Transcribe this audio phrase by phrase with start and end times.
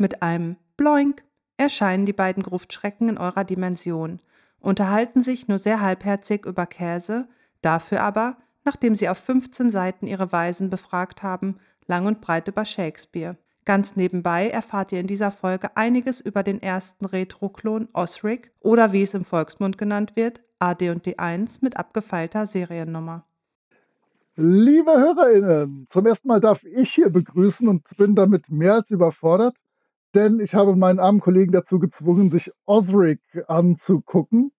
[0.00, 1.24] Mit einem Bloink
[1.56, 4.20] erscheinen die beiden Gruftschrecken in eurer Dimension,
[4.60, 7.26] unterhalten sich nur sehr halbherzig über Käse,
[7.62, 12.64] dafür aber, nachdem sie auf 15 Seiten ihre Weisen befragt haben, lang und breit über
[12.64, 13.36] Shakespeare.
[13.64, 19.02] Ganz nebenbei erfahrt ihr in dieser Folge einiges über den ersten Retro-Klon Osric oder wie
[19.02, 23.24] es im Volksmund genannt wird, AD&D 1 mit abgefeilter Seriennummer.
[24.36, 29.58] Liebe HörerInnen, zum ersten Mal darf ich hier begrüßen und bin damit mehr als überfordert
[30.14, 34.52] denn ich habe meinen armen Kollegen dazu gezwungen, sich Osric anzugucken.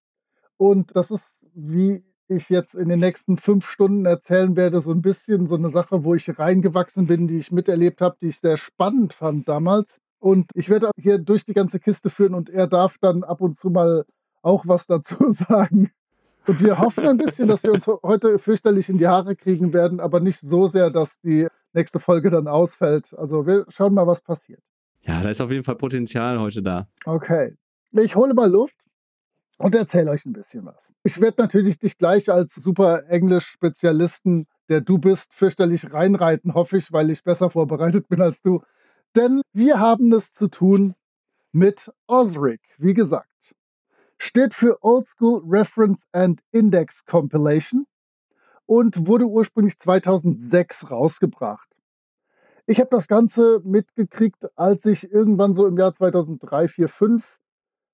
[0.58, 5.02] Und das ist, wie ich jetzt in den nächsten fünf Stunden erzählen werde, so ein
[5.02, 8.58] bisschen so eine Sache, wo ich reingewachsen bin, die ich miterlebt habe, die ich sehr
[8.58, 10.00] spannend fand damals.
[10.20, 13.58] Und ich werde hier durch die ganze Kiste führen und er darf dann ab und
[13.58, 14.06] zu mal
[14.42, 15.92] auch was dazu sagen.
[16.46, 20.00] Und wir hoffen ein bisschen, dass wir uns heute fürchterlich in die Haare kriegen werden,
[20.00, 23.14] aber nicht so sehr, dass die nächste Folge dann ausfällt.
[23.18, 24.62] Also wir schauen mal, was passiert.
[25.02, 26.88] Ja, da ist auf jeden Fall Potenzial heute da.
[27.06, 27.56] Okay.
[27.92, 28.78] Ich hole mal Luft
[29.58, 30.94] und erzähle euch ein bisschen was.
[31.04, 36.92] Ich werde natürlich dich gleich als super Englisch-Spezialisten, der du bist, fürchterlich reinreiten, hoffe ich,
[36.92, 38.62] weil ich besser vorbereitet bin als du.
[39.16, 40.96] Denn wir haben es zu tun
[41.52, 43.56] mit Osric, wie gesagt.
[44.18, 47.86] Steht für Old School Reference and Index Compilation
[48.66, 51.69] und wurde ursprünglich 2006 rausgebracht.
[52.70, 57.40] Ich habe das Ganze mitgekriegt, als ich irgendwann so im Jahr 2003, 4, 5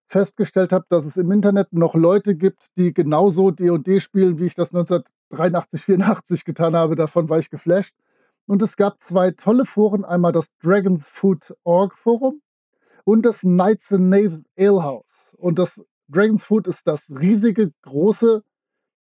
[0.05, 4.53] festgestellt habe, dass es im Internet noch Leute gibt, die genauso D&D spielen, wie ich
[4.53, 6.97] das 1983, 84 getan habe.
[6.97, 7.95] Davon war ich geflasht.
[8.47, 12.41] Und es gab zwei tolle Foren, einmal das Dragons Food Org Forum
[13.05, 15.31] und das Knights and Knaves Alehouse.
[15.37, 18.43] Und das Dragons Food ist das riesige, große,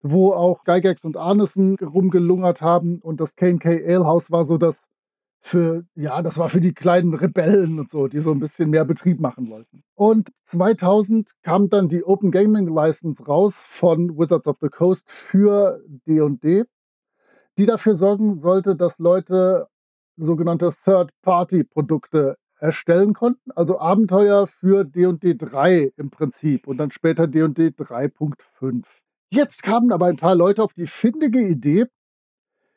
[0.02, 3.00] wo auch Gygax und Arneson rumgelungert haben.
[3.00, 4.91] Und das K&K Alehouse war so das
[5.44, 8.86] für, ja, das war für die kleinen Rebellen und so, die so ein bisschen mehr
[8.86, 9.84] Betrieb machen wollten.
[9.96, 15.82] Und 2000 kam dann die Open Gaming License raus von Wizards of the Coast für
[16.08, 16.64] D&D,
[17.58, 19.68] die dafür sorgen sollte, dass Leute
[20.16, 27.70] sogenannte Third-Party-Produkte erstellen konnten, also Abenteuer für D&D 3 im Prinzip und dann später D&D
[27.70, 28.86] 3.5.
[29.32, 31.88] Jetzt kamen aber ein paar Leute auf die findige Idee,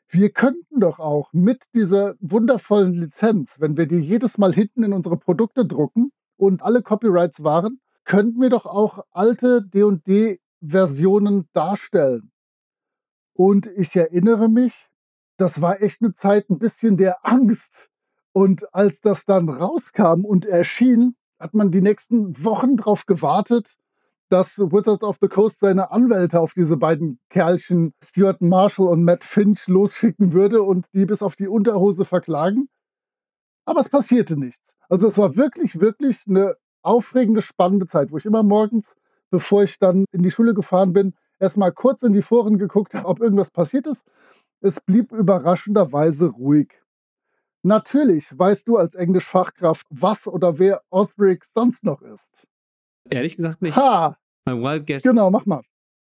[0.09, 4.93] wir könnten doch auch mit dieser wundervollen Lizenz, wenn wir die jedes Mal hinten in
[4.93, 12.31] unsere Produkte drucken und alle Copyrights waren, könnten wir doch auch alte D&D-Versionen darstellen.
[13.33, 14.89] Und ich erinnere mich,
[15.37, 17.89] das war echt eine Zeit ein bisschen der Angst.
[18.31, 23.75] Und als das dann rauskam und erschien, hat man die nächsten Wochen drauf gewartet,
[24.29, 29.23] dass Wizards of the Coast seine Anwälte auf diese beiden Kerlchen, Stuart Marshall und Matt
[29.23, 32.67] Finch, losschicken würde und die bis auf die Unterhose verklagen.
[33.65, 34.63] Aber es passierte nichts.
[34.89, 38.95] Also es war wirklich, wirklich eine aufregende, spannende Zeit, wo ich immer morgens,
[39.31, 43.07] bevor ich dann in die Schule gefahren bin, erstmal kurz in die Foren geguckt habe,
[43.07, 44.05] ob irgendwas passiert ist.
[44.61, 46.69] Es blieb überraschenderweise ruhig.
[47.63, 52.47] Natürlich weißt du als Englischfachkraft, was oder wer Osric sonst noch ist.
[53.09, 53.75] Ehrlich gesagt nicht.
[53.75, 54.17] Ha!
[54.45, 55.03] Mein Wild Guess.
[55.03, 55.61] Genau, mach mal.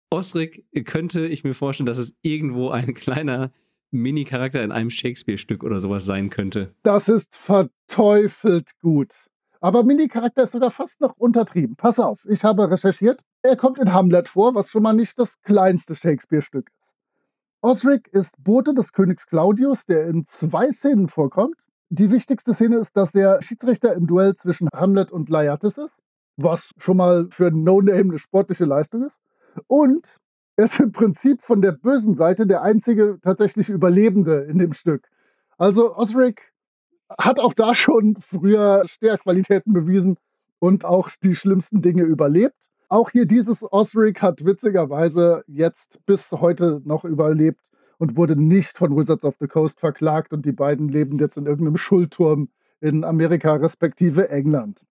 [0.10, 3.52] Osric könnte ich mir vorstellen, dass es irgendwo ein kleiner
[3.92, 6.74] Mini-Charakter in einem Shakespeare-Stück oder sowas sein könnte.
[6.84, 9.28] Das ist verteufelt gut.
[9.60, 11.76] Aber Mini-Charakter ist sogar fast noch untertrieben.
[11.78, 13.22] Pass auf, ich habe recherchiert.
[13.44, 16.94] Er kommt in Hamlet vor, was schon mal nicht das kleinste Shakespeare-Stück ist.
[17.62, 21.68] Osric ist Bote des Königs Claudius, der in zwei Szenen vorkommt.
[21.90, 26.02] Die wichtigste Szene ist, dass er Schiedsrichter im Duell zwischen Hamlet und Laertes ist
[26.38, 29.20] was schon mal für No-Name eine sportliche Leistung ist.
[29.68, 30.18] Und
[30.56, 35.10] er ist im Prinzip von der bösen Seite der einzige tatsächlich Überlebende in dem Stück.
[35.58, 36.54] Also Osric
[37.18, 40.18] hat auch da schon früher Steherqualitäten bewiesen
[40.60, 42.70] und auch die schlimmsten Dinge überlebt.
[42.90, 48.96] Auch hier dieses Osric hat witzigerweise jetzt bis heute noch überlebt und wurde nicht von
[48.96, 52.50] Wizards of the Coast verklagt und die beiden leben jetzt in irgendeinem Schulturm
[52.80, 54.82] in Amerika respektive England.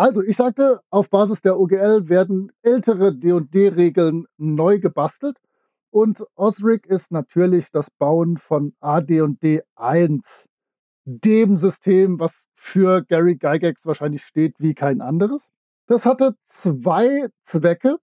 [0.00, 5.42] Also, ich sagte, auf Basis der OGL werden ältere DD-Regeln neu gebastelt.
[5.90, 10.48] Und Osric ist natürlich das Bauen von AD&D 1.
[11.04, 15.50] dem System, was für Gary Gygax wahrscheinlich steht wie kein anderes.
[15.86, 17.98] Das hatte zwei Zwecke.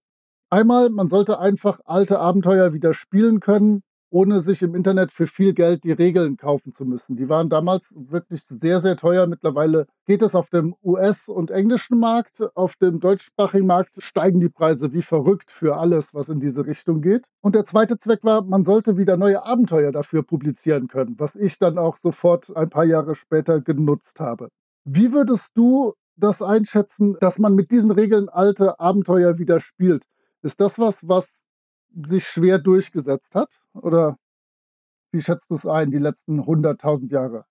[0.50, 5.52] Einmal, man sollte einfach alte Abenteuer wieder spielen können, ohne sich im Internet für viel
[5.52, 7.16] Geld die Regeln kaufen zu müssen.
[7.16, 9.26] Die waren damals wirklich sehr, sehr teuer.
[9.26, 12.42] Mittlerweile geht es auf dem US- und englischen Markt.
[12.56, 17.02] Auf dem deutschsprachigen Markt steigen die Preise wie verrückt für alles, was in diese Richtung
[17.02, 17.28] geht.
[17.40, 21.58] Und der zweite Zweck war, man sollte wieder neue Abenteuer dafür publizieren können, was ich
[21.58, 24.48] dann auch sofort ein paar Jahre später genutzt habe.
[24.84, 30.04] Wie würdest du das einschätzen, dass man mit diesen Regeln alte Abenteuer wieder spielt?
[30.42, 31.44] Ist das was, was
[31.94, 33.60] sich schwer durchgesetzt hat?
[33.74, 34.18] Oder
[35.12, 37.44] wie schätzt du es ein, die letzten 100.000 Jahre?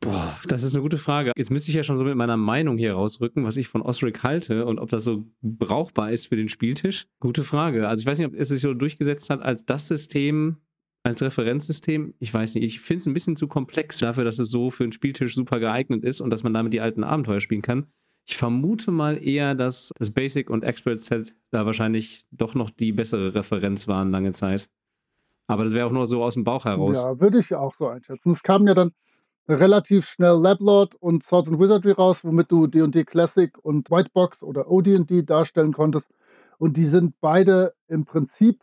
[0.00, 1.30] Boah, das ist eine gute Frage.
[1.36, 4.24] Jetzt müsste ich ja schon so mit meiner Meinung hier rausrücken, was ich von Osric
[4.24, 7.06] halte und ob das so brauchbar ist für den Spieltisch.
[7.20, 7.86] Gute Frage.
[7.88, 10.56] Also ich weiß nicht, ob es sich so durchgesetzt hat als das System,
[11.04, 12.14] als Referenzsystem.
[12.18, 12.64] Ich weiß nicht.
[12.64, 15.60] Ich finde es ein bisschen zu komplex dafür, dass es so für einen Spieltisch super
[15.60, 17.86] geeignet ist und dass man damit die alten Abenteuer spielen kann.
[18.24, 22.92] Ich vermute mal eher, dass das Basic und Expert Set da wahrscheinlich doch noch die
[22.92, 24.68] bessere Referenz waren lange Zeit.
[25.48, 26.96] Aber das wäre auch nur so aus dem Bauch heraus.
[26.96, 28.30] Ja, würde ich auch so einschätzen.
[28.30, 28.92] Es kamen ja dann
[29.48, 34.70] relativ schnell Lablord und Swords and Wizardry raus, womit du D&D Classic und Whitebox oder
[34.70, 36.12] OD&D darstellen konntest.
[36.58, 38.62] Und die sind beide im Prinzip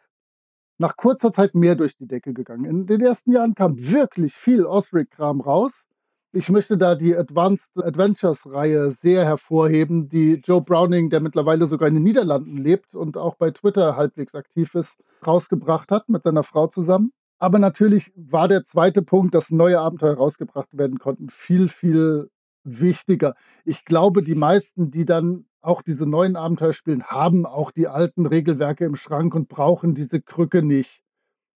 [0.77, 2.63] nach kurzer Zeit mehr durch die Decke gegangen.
[2.63, 5.85] In den ersten Jahren kam wirklich viel Osric-Kram raus.
[6.31, 11.95] Ich möchte da die Advanced Adventures-Reihe sehr hervorheben, die Joe Browning, der mittlerweile sogar in
[11.95, 16.67] den Niederlanden lebt und auch bei Twitter halbwegs aktiv ist, rausgebracht hat mit seiner Frau
[16.67, 17.13] zusammen.
[17.39, 22.29] Aber natürlich war der zweite Punkt, dass neue Abenteuer rausgebracht werden konnten, viel, viel
[22.63, 23.33] wichtiger.
[23.65, 28.27] Ich glaube, die meisten, die dann auch diese neuen Abenteuer spielen, haben auch die alten
[28.27, 31.01] Regelwerke im Schrank und brauchen diese Krücke nicht.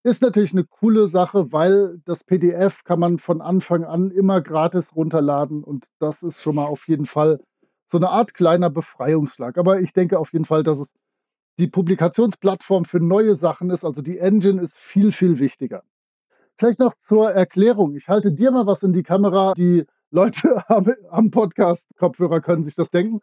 [0.06, 4.94] Ist natürlich eine coole Sache, weil das PDF kann man von Anfang an immer gratis
[4.94, 7.40] runterladen und das ist schon mal auf jeden Fall
[7.88, 9.58] so eine Art kleiner Befreiungsschlag.
[9.58, 10.92] Aber ich denke auf jeden Fall, dass es
[11.58, 15.84] die Publikationsplattform für neue Sachen ist, also die Engine ist viel, viel wichtiger.
[16.58, 17.96] Vielleicht noch zur Erklärung.
[17.96, 19.54] Ich halte dir mal was in die Kamera.
[19.54, 20.64] Die Leute
[21.12, 23.22] am Podcast-Kopfhörer können sich das denken.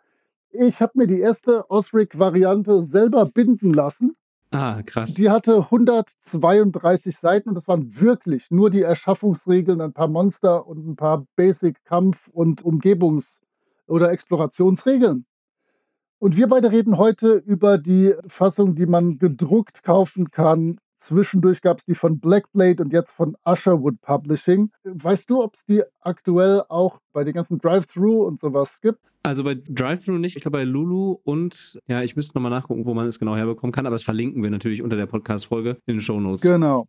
[0.51, 4.17] Ich habe mir die erste Osric-Variante selber binden lassen
[4.53, 5.15] Ah, krass.
[5.15, 10.87] Die hatte 132 Seiten und das waren wirklich nur die Erschaffungsregeln, ein paar Monster und
[10.87, 13.41] ein paar Basic-Kampf- und Umgebungs-
[13.87, 15.25] oder Explorationsregeln.
[16.19, 20.79] Und wir beide reden heute über die Fassung, die man gedruckt kaufen kann.
[21.01, 24.71] Zwischendurch gab es die von Blackblade und jetzt von Usherwood Publishing.
[24.85, 29.01] Weißt du, ob es die aktuell auch bei den ganzen Drive-Thru und sowas gibt?
[29.23, 32.93] Also bei Drive-Thru nicht, ich glaube bei Lulu und ja, ich müsste nochmal nachgucken, wo
[32.93, 36.01] man es genau herbekommen kann, aber das verlinken wir natürlich unter der Podcast-Folge in den
[36.01, 36.43] Show Notes.
[36.43, 36.87] Genau.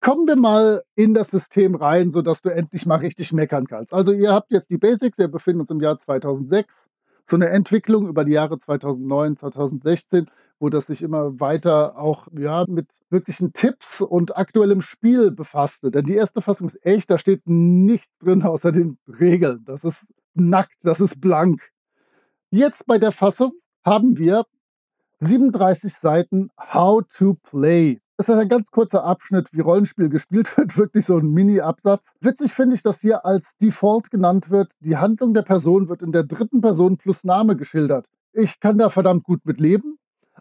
[0.00, 3.92] Kommen wir mal in das System rein, sodass du endlich mal richtig meckern kannst.
[3.92, 6.88] Also ihr habt jetzt die Basics, wir befinden uns im Jahr 2006.
[7.26, 12.64] So eine Entwicklung über die Jahre 2009, 2016, wo das sich immer weiter auch ja,
[12.68, 15.90] mit wirklichen Tipps und aktuellem Spiel befasste.
[15.90, 19.64] Denn die erste Fassung ist echt, da steht nichts drin außer den Regeln.
[19.64, 21.62] Das ist nackt, das ist blank.
[22.50, 23.52] Jetzt bei der Fassung
[23.84, 24.44] haben wir
[25.20, 28.00] 37 Seiten How to Play.
[28.16, 32.14] Das ist ein ganz kurzer Abschnitt, wie Rollenspiel gespielt wird, wirklich so ein Mini-Absatz.
[32.20, 36.12] Witzig finde ich, dass hier als Default genannt wird, die Handlung der Person wird in
[36.12, 38.08] der dritten Person plus Name geschildert.
[38.32, 39.98] Ich kann da verdammt gut mit leben,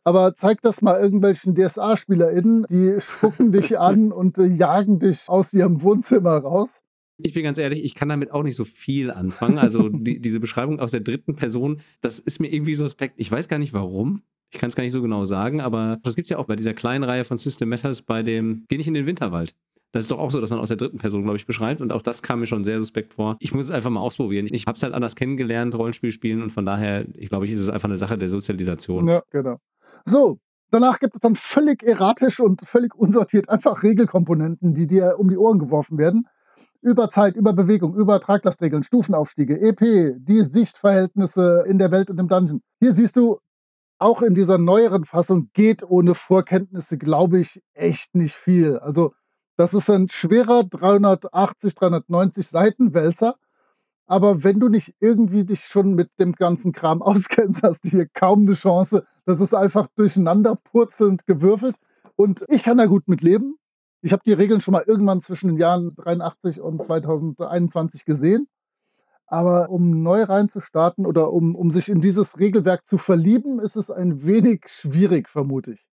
[0.07, 5.51] aber zeig das mal irgendwelchen DSA-SpielerInnen, die spucken dich an und äh, jagen dich aus
[5.51, 6.81] ihrem Wohnzimmer raus.
[7.17, 9.57] Ich bin ganz ehrlich, ich kann damit auch nicht so viel anfangen.
[9.57, 13.15] Also die, diese Beschreibung aus der dritten Person, das ist mir irgendwie suspekt.
[13.17, 14.21] Ich weiß gar nicht warum.
[14.49, 16.55] Ich kann es gar nicht so genau sagen, aber das gibt es ja auch bei
[16.55, 19.55] dieser kleinen Reihe von System Matters bei dem Geh nicht in den Winterwald.
[19.91, 21.81] Das ist doch auch so, dass man aus der dritten Person, glaube ich, beschreibt.
[21.81, 23.37] Und auch das kam mir schon sehr suspekt vor.
[23.39, 24.47] Ich muss es einfach mal ausprobieren.
[24.51, 26.41] Ich habe es halt anders kennengelernt, Rollenspiel spielen.
[26.41, 29.07] Und von daher, ich glaube, ist es einfach eine Sache der Sozialisation.
[29.07, 29.57] Ja, genau.
[30.05, 30.39] So,
[30.71, 35.37] danach gibt es dann völlig erratisch und völlig unsortiert einfach Regelkomponenten, die dir um die
[35.37, 36.27] Ohren geworfen werden
[36.81, 42.27] über Zeit, über Bewegung, über Traglastregeln, Stufenaufstiege, EP, die Sichtverhältnisse in der Welt und im
[42.27, 42.61] Dungeon.
[42.79, 43.39] Hier siehst du,
[43.99, 48.77] auch in dieser neueren Fassung geht ohne Vorkenntnisse, glaube ich, echt nicht viel.
[48.77, 49.13] Also,
[49.57, 53.35] das ist ein schwerer 380, 390 Seitenwälzer.
[54.05, 58.07] Aber wenn du nicht irgendwie dich schon mit dem ganzen Kram auskennst, hast du hier
[58.07, 59.05] kaum eine Chance.
[59.25, 61.75] Das ist einfach durcheinander purzelnd gewürfelt.
[62.15, 63.57] Und ich kann da gut mit leben.
[64.01, 68.47] Ich habe die Regeln schon mal irgendwann zwischen den Jahren 83 und 2021 gesehen.
[69.25, 73.91] Aber um neu reinzustarten oder um, um sich in dieses Regelwerk zu verlieben, ist es
[73.91, 75.87] ein wenig schwierig, vermute ich.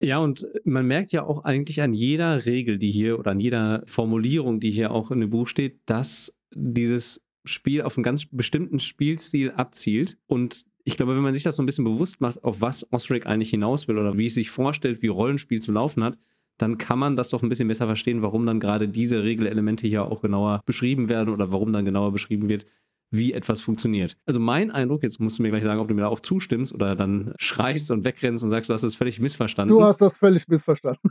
[0.00, 3.82] Ja, und man merkt ja auch eigentlich an jeder Regel, die hier oder an jeder
[3.86, 8.78] Formulierung, die hier auch in dem Buch steht, dass dieses Spiel auf einen ganz bestimmten
[8.78, 10.16] Spielstil abzielt.
[10.26, 13.26] Und ich glaube, wenn man sich das so ein bisschen bewusst macht, auf was Osric
[13.26, 16.16] eigentlich hinaus will oder wie es sich vorstellt, wie Rollenspiel zu laufen hat,
[16.58, 20.04] dann kann man das doch ein bisschen besser verstehen, warum dann gerade diese Regelelemente hier
[20.04, 22.66] auch genauer beschrieben werden oder warum dann genauer beschrieben wird,
[23.10, 24.16] wie etwas funktioniert.
[24.26, 26.74] Also mein Eindruck, jetzt musst du mir gleich sagen, ob du mir da auch zustimmst
[26.74, 29.74] oder dann schreist und wegrennst und sagst, du hast das völlig missverstanden.
[29.74, 31.10] Du hast das völlig missverstanden.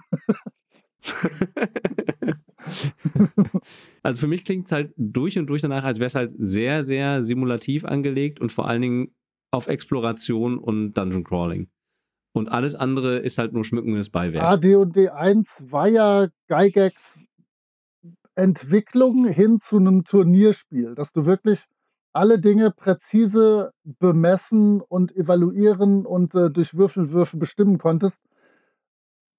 [4.04, 6.84] also für mich klingt es halt durch und durch danach, als wäre es halt sehr,
[6.84, 9.16] sehr simulativ angelegt und vor allen Dingen
[9.52, 11.70] auf Exploration und Dungeon Crawling.
[12.34, 14.44] Und alles andere ist halt nur schmückendes Beiwerk.
[14.44, 17.18] AD&D 1 war ja Gygax
[18.36, 21.66] Entwicklung hin zu einem Turnierspiel, dass du wirklich
[22.18, 28.24] alle Dinge präzise bemessen und evaluieren und äh, durch Würfelwürfe bestimmen konntest.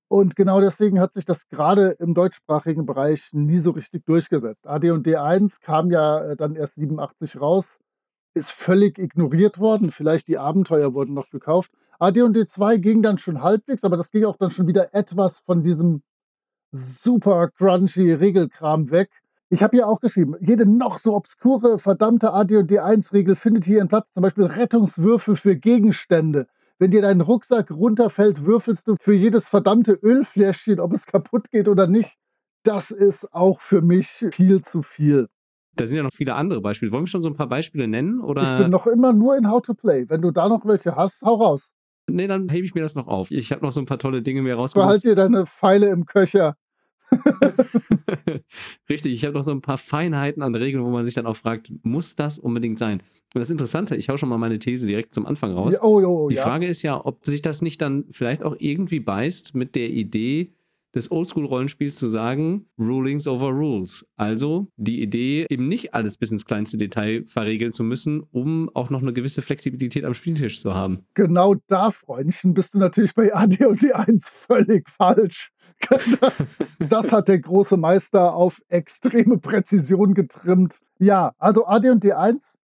[0.08, 4.66] Und genau deswegen hat sich das gerade im deutschsprachigen Bereich nie so richtig durchgesetzt.
[4.66, 7.80] AD&D 1 kam ja äh, dann erst 87 raus,
[8.34, 9.90] ist völlig ignoriert worden.
[9.90, 11.72] Vielleicht die Abenteuer wurden noch gekauft.
[11.98, 15.62] AD&D 2 ging dann schon halbwegs, aber das ging auch dann schon wieder etwas von
[15.62, 16.02] diesem
[16.70, 19.10] super crunchy Regelkram weg.
[19.50, 23.88] Ich habe hier auch geschrieben, jede noch so obskure, verdammte AD&D 1-Regel findet hier ihren
[23.88, 24.12] Platz.
[24.12, 26.46] Zum Beispiel Rettungswürfel für Gegenstände.
[26.78, 31.68] Wenn dir dein Rucksack runterfällt, würfelst du für jedes verdammte Ölfläschchen, ob es kaputt geht
[31.68, 32.16] oder nicht.
[32.62, 35.28] Das ist auch für mich viel zu viel.
[35.74, 36.92] Da sind ja noch viele andere Beispiele.
[36.92, 38.20] Wollen wir schon so ein paar Beispiele nennen?
[38.20, 38.42] Oder?
[38.42, 40.04] Ich bin noch immer nur in How to Play.
[40.08, 41.72] Wenn du da noch welche hast, hau raus.
[42.10, 43.30] Nee, dann hebe ich mir das noch auf.
[43.30, 44.86] Ich habe noch so ein paar tolle Dinge mir rausgesucht.
[44.86, 46.56] Behalt dir deine Pfeile im Köcher.
[48.88, 51.36] Richtig, ich habe noch so ein paar Feinheiten an Regeln, wo man sich dann auch
[51.36, 53.00] fragt, muss das unbedingt sein?
[53.34, 55.74] Und das Interessante, ich hau schon mal meine These direkt zum Anfang raus.
[55.74, 56.42] Ja, oh, oh, Die ja.
[56.42, 60.52] Frage ist ja, ob sich das nicht dann vielleicht auch irgendwie beißt mit der Idee,
[60.94, 64.06] des Oldschool-Rollenspiels zu sagen, Rulings over Rules.
[64.16, 68.90] Also die Idee, eben nicht alles bis ins kleinste Detail verregeln zu müssen, um auch
[68.90, 71.04] noch eine gewisse Flexibilität am Spieltisch zu haben.
[71.14, 75.52] Genau da, Freundchen, bist du natürlich bei AD&D 1 völlig falsch.
[76.88, 80.78] das hat der große Meister auf extreme Präzision getrimmt.
[80.98, 82.58] Ja, also AD&D 1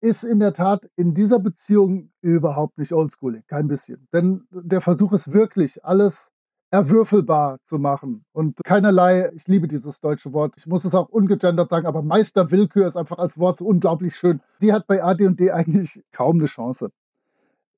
[0.00, 4.06] ist in der Tat in dieser Beziehung überhaupt nicht oldschoolig, kein bisschen.
[4.12, 6.30] Denn der Versuch ist wirklich, alles
[6.70, 11.70] erwürfelbar zu machen und keinerlei, ich liebe dieses deutsche Wort, ich muss es auch ungegendert
[11.70, 14.40] sagen, aber Meisterwillkür ist einfach als Wort so unglaublich schön.
[14.60, 16.90] Die hat bei AD&D eigentlich kaum eine Chance.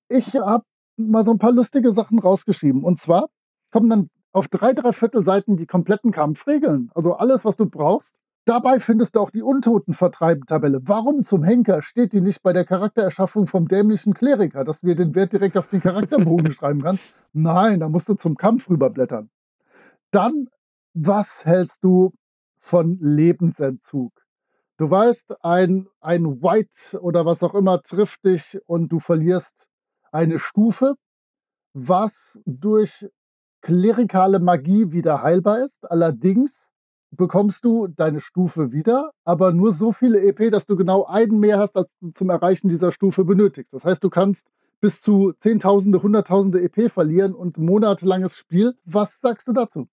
[0.09, 0.65] Ich habe
[0.97, 3.29] mal so ein paar lustige Sachen rausgeschrieben und zwar
[3.71, 6.91] kommen dann auf drei, dreiviertel Seiten die kompletten Kampfregeln.
[6.95, 8.21] Also alles, was du brauchst.
[8.47, 10.81] Dabei findest du auch die Untoten-Vertreiben-Tabelle.
[10.85, 14.97] Warum zum Henker steht die nicht bei der Charaktererschaffung vom dämlichen Kleriker, dass du dir
[14.97, 17.05] den Wert direkt auf den Charakterbogen schreiben kannst?
[17.33, 19.31] Nein, da musst du zum Kampf rüberblättern.
[20.11, 20.49] Dann,
[20.95, 22.13] was hältst du
[22.59, 24.13] von Lebensentzug?
[24.79, 29.69] Du weißt, ein, ein White oder was auch immer trifft dich und du verlierst
[30.11, 30.95] eine Stufe,
[31.75, 33.07] was durch
[33.61, 35.91] klerikale Magie wieder heilbar ist.
[35.91, 36.73] Allerdings
[37.11, 41.59] bekommst du deine Stufe wieder, aber nur so viele EP, dass du genau einen mehr
[41.59, 43.73] hast, als du zum Erreichen dieser Stufe benötigst.
[43.73, 44.47] Das heißt, du kannst
[44.81, 48.75] bis zu Zehntausende, Hunderttausende EP verlieren und monatelanges Spiel.
[48.85, 49.89] Was sagst du dazu?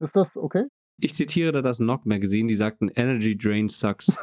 [0.00, 0.64] Ist das okay?
[0.98, 4.16] Ich zitiere da das Knock Magazine, die sagten, Energy Drain sucks.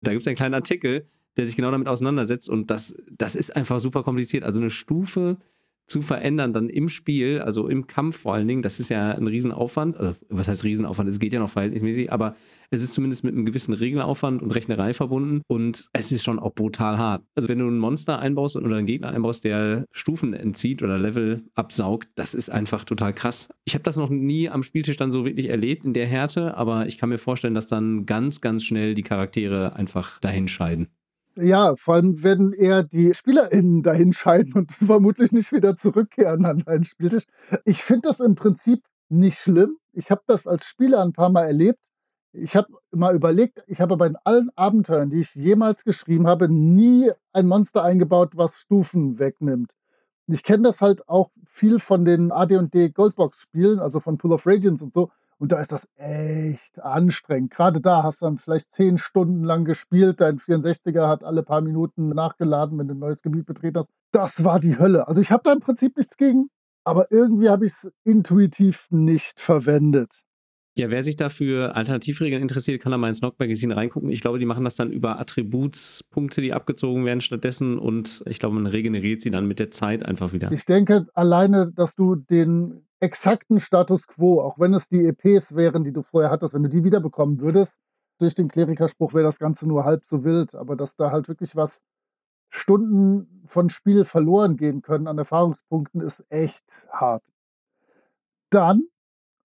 [0.00, 1.06] da gibt es einen kleinen Artikel,
[1.36, 4.44] der sich genau damit auseinandersetzt und das, das ist einfach super kompliziert.
[4.44, 5.38] Also eine Stufe
[5.86, 9.26] zu verändern dann im Spiel, also im Kampf vor allen Dingen, das ist ja ein
[9.26, 9.96] Riesenaufwand.
[9.96, 11.08] Also, was heißt Riesenaufwand?
[11.08, 12.34] Es geht ja noch verhältnismäßig, aber
[12.70, 16.54] es ist zumindest mit einem gewissen Regelaufwand und Rechnerei verbunden und es ist schon auch
[16.54, 17.22] brutal hart.
[17.34, 21.44] Also, wenn du ein Monster einbaust oder einen Gegner einbaust, der Stufen entzieht oder Level
[21.54, 23.48] absaugt, das ist einfach total krass.
[23.64, 26.86] Ich habe das noch nie am Spieltisch dann so wirklich erlebt in der Härte, aber
[26.86, 30.88] ich kann mir vorstellen, dass dann ganz, ganz schnell die Charaktere einfach dahin scheiden.
[31.36, 36.58] Ja, vor allem werden eher die SpielerInnen dahin scheiden und vermutlich nicht wieder zurückkehren an
[36.60, 37.24] deinen Spieltisch.
[37.64, 39.76] Ich finde das im Prinzip nicht schlimm.
[39.92, 41.78] Ich habe das als Spieler ein paar Mal erlebt.
[42.34, 46.48] Ich habe mal überlegt, ich habe aber in allen Abenteuern, die ich jemals geschrieben habe,
[46.48, 49.72] nie ein Monster eingebaut, was Stufen wegnimmt.
[50.28, 54.82] Ich kenne das halt auch viel von den AD&D Goldbox-Spielen, also von Pool of Radiance
[54.84, 55.10] und so.
[55.42, 57.50] Und da ist das echt anstrengend.
[57.50, 60.20] Gerade da hast du dann vielleicht zehn Stunden lang gespielt.
[60.20, 63.90] Dein 64er hat alle paar Minuten nachgeladen, wenn du ein neues Gebiet betreten hast.
[64.12, 65.08] Das war die Hölle.
[65.08, 66.48] Also ich habe da im Prinzip nichts gegen,
[66.84, 70.22] aber irgendwie habe ich es intuitiv nicht verwendet.
[70.76, 74.10] Ja, wer sich dafür Alternativregeln interessiert, kann da mal ins Knock Magazine reingucken.
[74.10, 78.54] Ich glaube, die machen das dann über Attributspunkte, die abgezogen werden stattdessen und ich glaube,
[78.54, 80.52] man regeneriert sie dann mit der Zeit einfach wieder.
[80.52, 85.84] Ich denke alleine, dass du den exakten Status quo, auch wenn es die EPs wären,
[85.84, 87.80] die du vorher hattest, wenn du die wiederbekommen würdest,
[88.20, 91.56] Durch den Klerikerspruch wäre das Ganze nur halb so wild, aber dass da halt wirklich
[91.56, 91.82] was
[92.50, 97.26] Stunden von Spiel verloren gehen können an Erfahrungspunkten, ist echt hart.
[98.50, 98.84] Dann,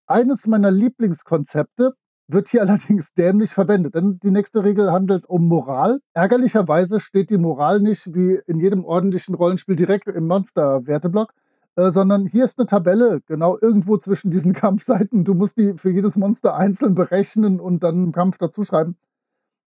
[0.07, 1.93] eines meiner Lieblingskonzepte,
[2.27, 5.99] wird hier allerdings dämlich verwendet, denn die nächste Regel handelt um Moral.
[6.13, 11.33] Ärgerlicherweise steht die Moral nicht wie in jedem ordentlichen Rollenspiel direkt im Monster-Werteblock,
[11.77, 15.23] äh, sondern hier ist eine Tabelle, genau irgendwo zwischen diesen Kampfseiten.
[15.23, 18.97] Du musst die für jedes Monster einzeln berechnen und dann im Kampf dazuschreiben.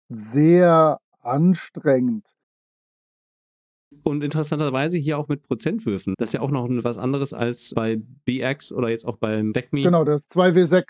[0.09, 2.33] Sehr anstrengend.
[4.03, 6.15] Und interessanterweise hier auch mit Prozentwürfen.
[6.19, 9.83] Das ist ja auch noch was anderes als bei BX oder jetzt auch beim Backme.
[9.83, 10.85] Genau, das ist 2W6.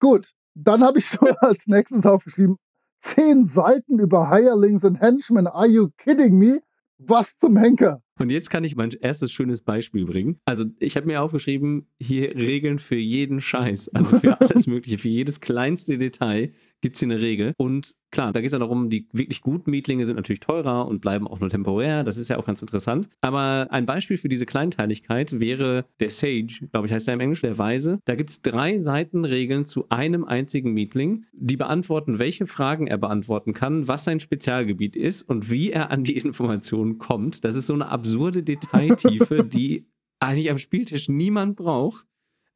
[0.00, 2.56] Gut, dann habe ich nur als nächstes aufgeschrieben,
[3.00, 5.46] zehn Seiten über Hirelings and Henchmen.
[5.46, 6.62] Are you kidding me?
[6.98, 8.03] Was zum Henker?
[8.18, 10.38] Und jetzt kann ich mein erstes schönes Beispiel bringen.
[10.44, 13.88] Also ich habe mir aufgeschrieben, hier Regeln für jeden Scheiß.
[13.88, 17.54] Also für alles Mögliche, für jedes kleinste Detail gibt es hier eine Regel.
[17.56, 21.00] Und klar, da geht es ja darum, die wirklich guten Mietlinge sind natürlich teurer und
[21.00, 22.04] bleiben auch nur temporär.
[22.04, 23.08] Das ist ja auch ganz interessant.
[23.22, 27.40] Aber ein Beispiel für diese Kleinteiligkeit wäre der Sage, glaube ich, heißt er im Englisch,
[27.40, 28.00] der Weise.
[28.04, 32.98] Da gibt es drei Seiten Regeln zu einem einzigen Mietling, die beantworten, welche Fragen er
[32.98, 37.44] beantworten kann, was sein Spezialgebiet ist und wie er an die Informationen kommt.
[37.44, 39.86] Das ist so eine absurde Detailtiefe, die
[40.20, 42.06] eigentlich am Spieltisch niemand braucht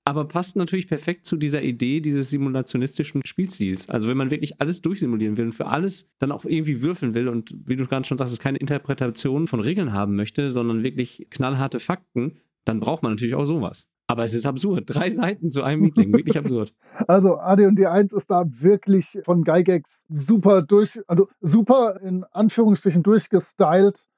[0.09, 3.90] aber passt natürlich perfekt zu dieser Idee dieses simulationistischen Spielstils.
[3.90, 7.28] Also wenn man wirklich alles durchsimulieren will und für alles dann auch irgendwie würfeln will
[7.28, 11.26] und wie du gerade schon sagst, es keine Interpretation von Regeln haben möchte, sondern wirklich
[11.28, 13.87] knallharte Fakten, dann braucht man natürlich auch sowas.
[14.07, 14.85] Aber es ist absurd.
[14.87, 16.11] Drei Seiten zu einem Meeting.
[16.11, 16.73] Wirklich absurd.
[17.07, 24.09] Also AD&D 1 ist da wirklich von Gygax super durch, also super in Anführungsstrichen durchgestylt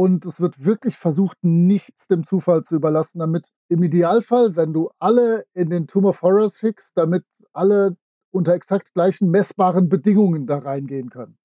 [0.00, 4.88] und es wird wirklich versucht, nichts dem Zufall zu überlassen, damit im Idealfall, wenn du
[4.98, 7.98] alle in den Tomb of Horrors schickst, damit alle
[8.30, 11.36] unter exakt gleichen messbaren Bedingungen da reingehen können.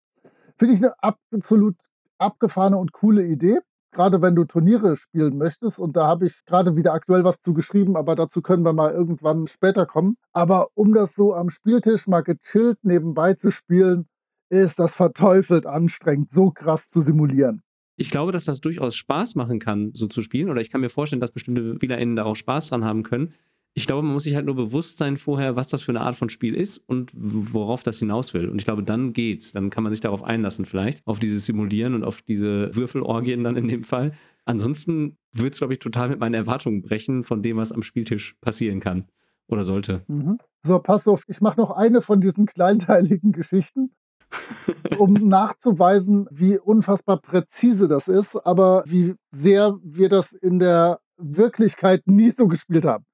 [0.56, 1.76] Finde ich eine absolut
[2.18, 3.60] abgefahrene und coole Idee.
[3.92, 7.54] Gerade wenn du Turniere spielen möchtest, und da habe ich gerade wieder aktuell was zu
[7.54, 10.16] geschrieben, aber dazu können wir mal irgendwann später kommen.
[10.32, 14.08] Aber um das so am Spieltisch mal gechillt nebenbei zu spielen,
[14.50, 17.65] ist das verteufelt anstrengend, so krass zu simulieren
[17.98, 20.50] ich glaube, dass das durchaus Spaß machen kann, so zu spielen.
[20.50, 23.34] Oder ich kann mir vorstellen, dass bestimmte SpielerInnen da auch Spaß dran haben können.
[23.78, 26.16] Ich glaube, man muss sich halt nur bewusst sein vorher, was das für eine Art
[26.16, 28.48] von Spiel ist und worauf das hinaus will.
[28.48, 29.52] Und ich glaube, dann geht's.
[29.52, 33.58] Dann kann man sich darauf einlassen, vielleicht, auf dieses Simulieren und auf diese Würfelorgien dann
[33.58, 34.14] in dem Fall.
[34.46, 38.36] Ansonsten würde es, glaube ich, total mit meinen Erwartungen brechen von dem, was am Spieltisch
[38.40, 39.06] passieren kann
[39.48, 40.04] oder sollte.
[40.08, 40.38] Mhm.
[40.62, 43.92] So, pass auf, ich mache noch eine von diesen kleinteiligen Geschichten
[44.98, 52.04] um nachzuweisen, wie unfassbar präzise das ist, aber wie sehr wir das in der Wirklichkeit
[52.06, 53.06] nie so gespielt haben.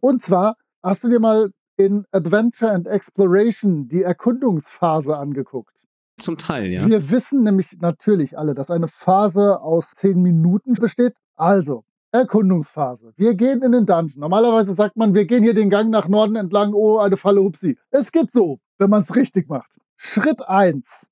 [0.00, 5.86] Und zwar hast du dir mal in Adventure and Exploration die Erkundungsphase angeguckt.
[6.18, 6.86] Zum Teil, ja.
[6.86, 11.14] Wir wissen nämlich natürlich alle, dass eine Phase aus zehn Minuten besteht.
[11.36, 13.12] Also, Erkundungsphase.
[13.16, 14.20] Wir gehen in den Dungeon.
[14.20, 16.74] Normalerweise sagt man, wir gehen hier den Gang nach Norden entlang.
[16.74, 17.78] Oh, eine Falle, hupsi.
[17.90, 19.78] Es geht so, wenn man es richtig macht.
[20.02, 21.10] Schritt 1.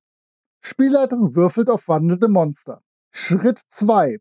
[0.61, 2.83] Spielleitung würfelt auf wandelnde Monster.
[3.11, 4.17] Schritt 2.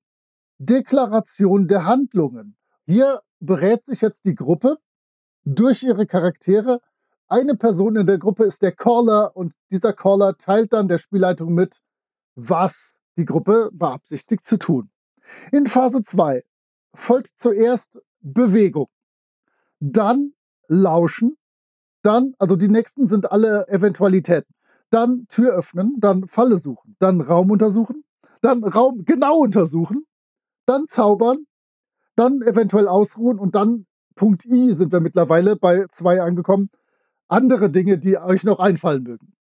[0.57, 2.57] Deklaration der Handlungen.
[2.85, 4.75] Hier berät sich jetzt die Gruppe
[5.45, 6.81] durch ihre Charaktere.
[7.29, 11.53] Eine Person in der Gruppe ist der Caller und dieser Caller teilt dann der Spielleitung
[11.53, 11.79] mit,
[12.35, 14.91] was die Gruppe beabsichtigt zu tun.
[15.53, 16.43] In Phase 2
[16.93, 18.89] folgt zuerst Bewegung,
[19.79, 20.33] dann
[20.67, 21.37] Lauschen,
[22.03, 24.56] dann, also die nächsten sind alle Eventualitäten
[24.89, 28.03] dann Tür öffnen, dann Falle suchen, dann Raum untersuchen,
[28.41, 30.05] dann Raum genau untersuchen,
[30.65, 31.45] dann zaubern,
[32.15, 36.69] dann eventuell ausruhen und dann Punkt I sind wir mittlerweile bei zwei angekommen.
[37.27, 39.33] Andere Dinge, die euch noch einfallen mögen.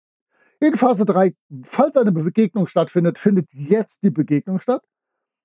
[0.60, 4.82] In Phase 3, falls eine Begegnung stattfindet, findet jetzt die Begegnung statt.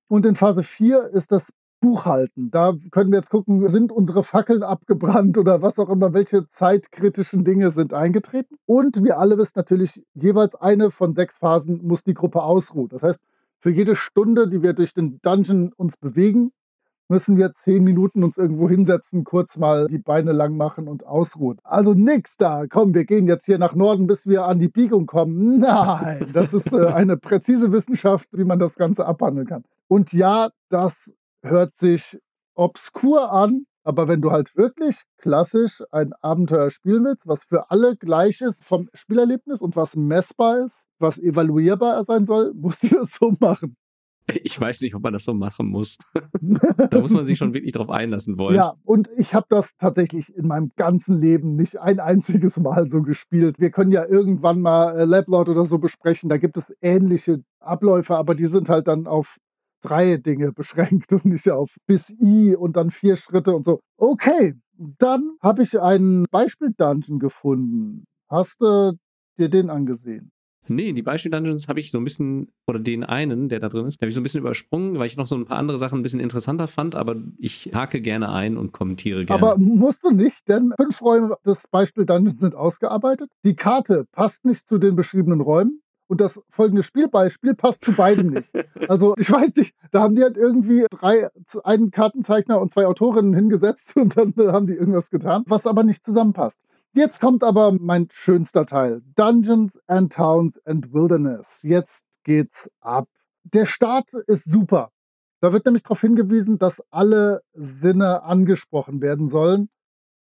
[0.07, 2.51] Und in Phase 4 ist das Buchhalten.
[2.51, 7.43] Da können wir jetzt gucken, sind unsere Fackeln abgebrannt oder was auch immer, welche zeitkritischen
[7.43, 8.55] Dinge sind eingetreten.
[8.65, 12.89] Und wir alle wissen natürlich, jeweils eine von sechs Phasen muss die Gruppe ausruhen.
[12.89, 13.21] Das heißt,
[13.59, 16.51] für jede Stunde, die wir durch den Dungeon uns bewegen,
[17.09, 21.57] müssen wir zehn Minuten uns irgendwo hinsetzen, kurz mal die Beine lang machen und ausruhen.
[21.63, 22.67] Also nix da.
[22.69, 25.59] Komm, wir gehen jetzt hier nach Norden, bis wir an die Biegung kommen.
[25.59, 29.63] Nein, das ist äh, eine präzise Wissenschaft, wie man das Ganze abhandeln kann.
[29.89, 32.17] Und ja, das hört sich
[32.55, 37.95] obskur an, aber wenn du halt wirklich klassisch ein Abenteuer spielen willst, was für alle
[37.97, 43.13] gleich ist vom Spielerlebnis und was messbar ist, was evaluierbar sein soll, musst du es
[43.13, 43.75] so machen.
[44.43, 45.97] Ich weiß nicht, ob man das so machen muss.
[46.89, 48.55] da muss man sich schon wirklich drauf einlassen wollen.
[48.55, 53.01] Ja, und ich habe das tatsächlich in meinem ganzen Leben nicht ein einziges Mal so
[53.01, 53.59] gespielt.
[53.59, 56.29] Wir können ja irgendwann mal äh, Lablord oder so besprechen.
[56.29, 59.37] Da gibt es ähnliche Abläufe, aber die sind halt dann auf
[59.81, 63.79] drei Dinge beschränkt und nicht auf bis I und dann vier Schritte und so.
[63.97, 68.05] Okay, dann habe ich einen Beispiel-Dungeon gefunden.
[68.29, 68.93] Hast du
[69.37, 70.31] dir den angesehen?
[70.67, 73.99] Nee, die Beispiel-Dungeons habe ich so ein bisschen, oder den einen, der da drin ist,
[73.99, 76.03] habe ich so ein bisschen übersprungen, weil ich noch so ein paar andere Sachen ein
[76.03, 79.41] bisschen interessanter fand, aber ich hake gerne ein und kommentiere gerne.
[79.41, 83.29] Aber musst du nicht, denn fünf Räume des Beispiel-Dungeons sind ausgearbeitet.
[83.43, 85.80] Die Karte passt nicht zu den beschriebenen Räumen.
[86.11, 88.51] Und das folgende Spielbeispiel passt zu beiden nicht.
[88.89, 91.29] Also ich weiß nicht, da haben die halt irgendwie drei,
[91.63, 96.03] einen Kartenzeichner und zwei Autorinnen hingesetzt und dann haben die irgendwas getan, was aber nicht
[96.03, 96.59] zusammenpasst.
[96.91, 99.01] Jetzt kommt aber mein schönster Teil.
[99.15, 101.61] Dungeons and Towns and Wilderness.
[101.63, 103.07] Jetzt geht's ab.
[103.45, 104.91] Der Start ist super.
[105.39, 109.69] Da wird nämlich darauf hingewiesen, dass alle Sinne angesprochen werden sollen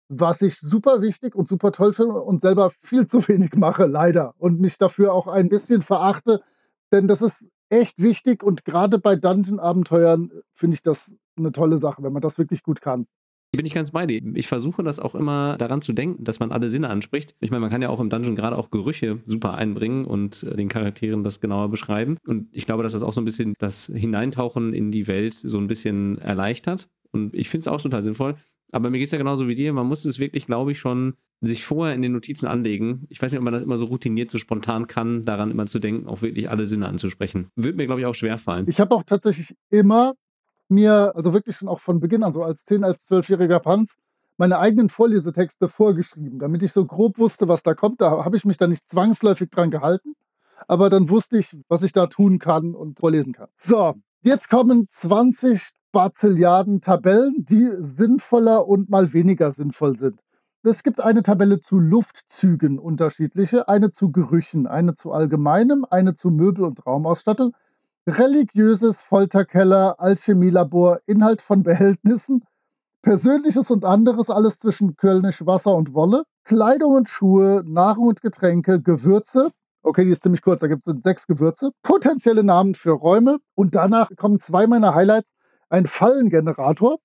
[0.08, 4.34] was ich super wichtig und super toll finde und selber viel zu wenig mache, leider.
[4.38, 6.42] Und mich dafür auch ein bisschen verachte,
[6.92, 12.02] denn das ist echt wichtig und gerade bei Dungeon-Abenteuern finde ich das eine tolle Sache,
[12.02, 13.06] wenn man das wirklich gut kann.
[13.50, 14.20] Bin ich ganz bei dir.
[14.34, 17.34] Ich versuche das auch immer daran zu denken, dass man alle Sinne anspricht.
[17.40, 20.54] Ich meine, man kann ja auch im Dungeon gerade auch Gerüche super einbringen und äh,
[20.54, 22.18] den Charakteren das genauer beschreiben.
[22.26, 25.56] Und ich glaube, dass das auch so ein bisschen das Hineintauchen in die Welt so
[25.56, 26.88] ein bisschen erleichtert.
[27.10, 28.36] Und ich finde es auch total sinnvoll.
[28.70, 29.72] Aber mir geht es ja genauso wie dir.
[29.72, 33.06] Man muss es wirklich, glaube ich, schon sich vorher in den Notizen anlegen.
[33.08, 35.78] Ich weiß nicht, ob man das immer so routiniert, so spontan kann, daran immer zu
[35.78, 37.48] denken, auch wirklich alle Sinne anzusprechen.
[37.56, 38.66] Würde mir, glaube ich, auch schwer fallen.
[38.68, 40.14] Ich habe auch tatsächlich immer
[40.70, 43.96] mir, also wirklich schon auch von Beginn an, so als 10-, als 12-jähriger Panz,
[44.36, 48.00] meine eigenen Vorlesetexte vorgeschrieben, damit ich so grob wusste, was da kommt.
[48.00, 50.14] Da habe ich mich dann nicht zwangsläufig dran gehalten,
[50.68, 53.48] aber dann wusste ich, was ich da tun kann und vorlesen kann.
[53.56, 60.20] So, jetzt kommen 20 Bazilliarden Tabellen, die sinnvoller und mal weniger sinnvoll sind.
[60.62, 66.30] Es gibt eine Tabelle zu Luftzügen unterschiedliche, eine zu Gerüchen, eine zu allgemeinem, eine zu
[66.30, 67.54] Möbel- und Raumausstattung,
[68.08, 72.44] religiöses Folterkeller, Alchemielabor, Inhalt von Behältnissen,
[73.02, 78.80] Persönliches und anderes, alles zwischen Kölnisch Wasser und Wolle, Kleidung und Schuhe, Nahrung und Getränke,
[78.80, 79.50] Gewürze,
[79.82, 83.38] Okay, die ist ziemlich kurz, da gibt es sechs Gewürze, potenzielle Namen für Räume.
[83.54, 85.32] Und danach kommen zwei meiner Highlights,
[85.70, 86.98] ein Fallengenerator.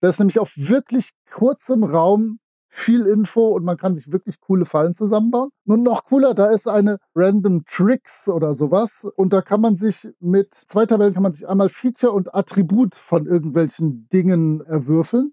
[0.00, 4.64] Da ist nämlich auf wirklich kurzem Raum viel Info und man kann sich wirklich coole
[4.64, 5.50] Fallen zusammenbauen.
[5.66, 10.08] Und noch cooler, da ist eine Random Tricks oder sowas und da kann man sich
[10.20, 15.32] mit zwei Tabellen kann man sich einmal Feature und Attribut von irgendwelchen Dingen erwürfeln.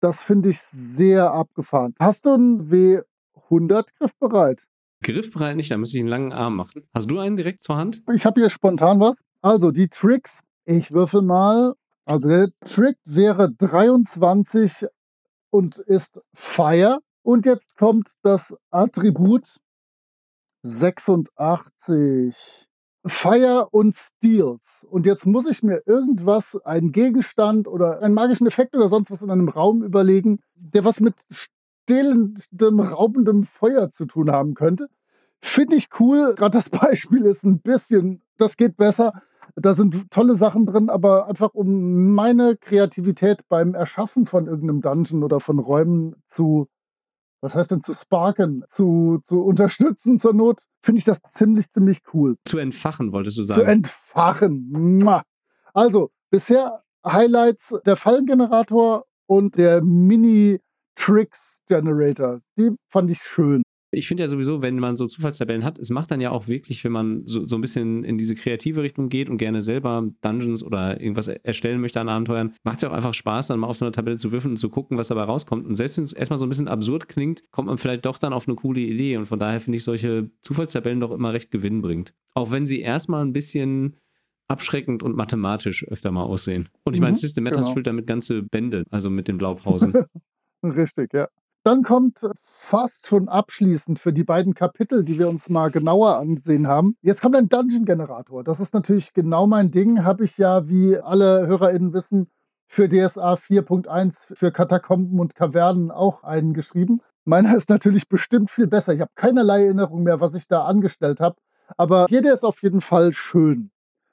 [0.00, 1.94] Das finde ich sehr abgefahren.
[1.98, 4.64] Hast du einen W100 griffbereit?
[5.02, 6.82] Griffbereit nicht, da müsste ich einen langen Arm machen.
[6.94, 8.02] Hast du einen direkt zur Hand?
[8.12, 9.22] Ich habe hier spontan was.
[9.40, 10.40] Also die Tricks.
[10.66, 11.74] Ich würfel mal
[12.06, 14.86] also der Trick wäre 23
[15.54, 16.98] und ist Fire.
[17.22, 19.60] Und jetzt kommt das Attribut
[20.64, 22.66] 86.
[23.06, 24.84] Fire und Steals.
[24.90, 29.22] Und jetzt muss ich mir irgendwas, einen Gegenstand oder einen magischen Effekt oder sonst was
[29.22, 34.88] in einem Raum überlegen, der was mit stehlendem, raubendem Feuer zu tun haben könnte.
[35.40, 36.34] Finde ich cool.
[36.34, 39.22] Gerade das Beispiel ist ein bisschen, das geht besser.
[39.56, 45.22] Da sind tolle Sachen drin, aber einfach um meine Kreativität beim Erschaffen von irgendeinem Dungeon
[45.22, 46.66] oder von Räumen zu,
[47.40, 52.00] was heißt denn zu sparken, zu, zu unterstützen zur Not, finde ich das ziemlich, ziemlich
[52.12, 52.34] cool.
[52.44, 53.60] Zu entfachen, wolltest du sagen.
[53.60, 55.08] Zu entfachen.
[55.72, 62.40] Also, bisher Highlights der Fallengenerator und der Mini-Tricks-Generator.
[62.58, 63.62] Die fand ich schön
[63.94, 66.84] ich finde ja sowieso, wenn man so Zufallstabellen hat, es macht dann ja auch wirklich,
[66.84, 70.62] wenn man so, so ein bisschen in diese kreative Richtung geht und gerne selber Dungeons
[70.62, 73.76] oder irgendwas erstellen möchte an Abenteuern, macht es ja auch einfach Spaß, dann mal auf
[73.76, 75.66] so eine Tabelle zu würfeln und zu gucken, was dabei rauskommt.
[75.66, 78.32] Und selbst wenn es erstmal so ein bisschen absurd klingt, kommt man vielleicht doch dann
[78.32, 79.16] auf eine coole Idee.
[79.16, 82.14] Und von daher finde ich solche Zufallstabellen doch immer recht gewinnbringend.
[82.34, 83.96] Auch wenn sie erstmal ein bisschen
[84.48, 86.68] abschreckend und mathematisch öfter mal aussehen.
[86.84, 87.74] Und ich meine, mhm, System Matters genau.
[87.74, 89.94] füllt damit ganze Bände, also mit den Blaupausen.
[90.62, 91.28] Richtig, ja.
[91.64, 96.68] Dann kommt fast schon abschließend für die beiden Kapitel, die wir uns mal genauer angesehen
[96.68, 96.98] haben.
[97.00, 98.44] Jetzt kommt ein Dungeon-Generator.
[98.44, 100.04] Das ist natürlich genau mein Ding.
[100.04, 102.30] Habe ich ja, wie alle HörerInnen wissen,
[102.66, 107.00] für DSA 4.1 für Katakomben und Kavernen auch einen geschrieben.
[107.24, 108.92] Meiner ist natürlich bestimmt viel besser.
[108.92, 111.36] Ich habe keinerlei Erinnerung mehr, was ich da angestellt habe.
[111.78, 113.70] Aber hier der ist auf jeden Fall schön.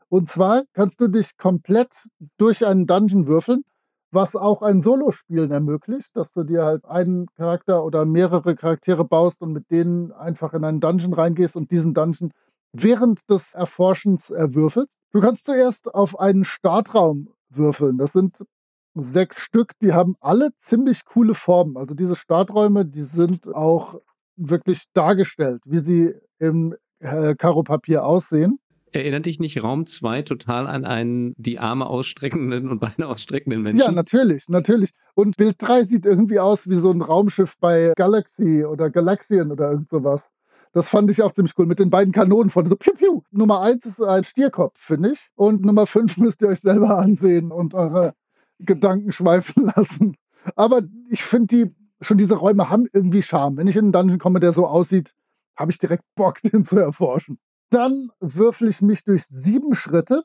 [0.08, 3.66] Und zwar kannst du dich komplett durch einen Dungeon würfeln
[4.12, 9.42] was auch ein Solospielen ermöglicht, dass du dir halt einen Charakter oder mehrere Charaktere baust
[9.42, 12.32] und mit denen einfach in einen Dungeon reingehst und diesen Dungeon
[12.74, 14.98] während des Erforschens erwürfelst.
[15.12, 17.98] Du kannst zuerst auf einen Startraum würfeln.
[17.98, 18.46] Das sind
[18.94, 21.78] sechs Stück, die haben alle ziemlich coole Formen.
[21.78, 23.96] Also diese Starträume, die sind auch
[24.36, 28.60] wirklich dargestellt, wie sie im äh, Karo-Papier aussehen.
[28.94, 33.80] Erinnert dich nicht Raum 2 total an einen die Arme ausstreckenden und Beine ausstreckenden Menschen?
[33.80, 34.92] Ja, natürlich, natürlich.
[35.14, 39.72] Und Bild 3 sieht irgendwie aus wie so ein Raumschiff bei Galaxy oder Galaxien oder
[39.72, 40.32] irgend sowas.
[40.74, 43.22] Das fand ich auch ziemlich cool mit den beiden Kanonen von so piu piu.
[43.32, 45.30] Nummer 1 ist ein Stierkopf, finde ich.
[45.36, 48.14] Und Nummer 5 müsst ihr euch selber ansehen und eure
[48.60, 50.16] Gedanken schweifen lassen.
[50.56, 53.58] Aber ich finde die, schon diese Räume haben irgendwie Charme.
[53.58, 55.14] Wenn ich in einen Dungeon komme, der so aussieht,
[55.56, 57.40] habe ich direkt Bock, den zu erforschen.
[57.72, 60.24] Dann würfel ich mich durch sieben Schritte.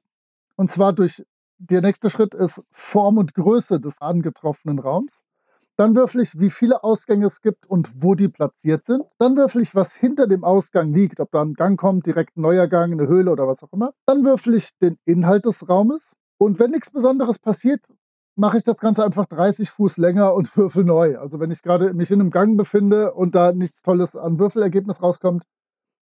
[0.57, 1.25] Und zwar durch,
[1.59, 5.23] der nächste Schritt ist Form und Größe des angetroffenen Raums.
[5.77, 9.05] Dann würfel ich, wie viele Ausgänge es gibt und wo die platziert sind.
[9.19, 12.41] Dann würfel ich, was hinter dem Ausgang liegt, ob da ein Gang kommt, direkt ein
[12.41, 13.93] neuer Gang, eine Höhle oder was auch immer.
[14.07, 16.17] Dann würfel ich den Inhalt des Raumes.
[16.39, 17.95] Und wenn nichts Besonderes passiert,
[18.35, 21.19] mache ich das Ganze einfach 30 Fuß länger und würfel neu.
[21.19, 25.01] Also wenn ich gerade mich in einem Gang befinde und da nichts Tolles an Würfelergebnis
[25.01, 25.45] rauskommt,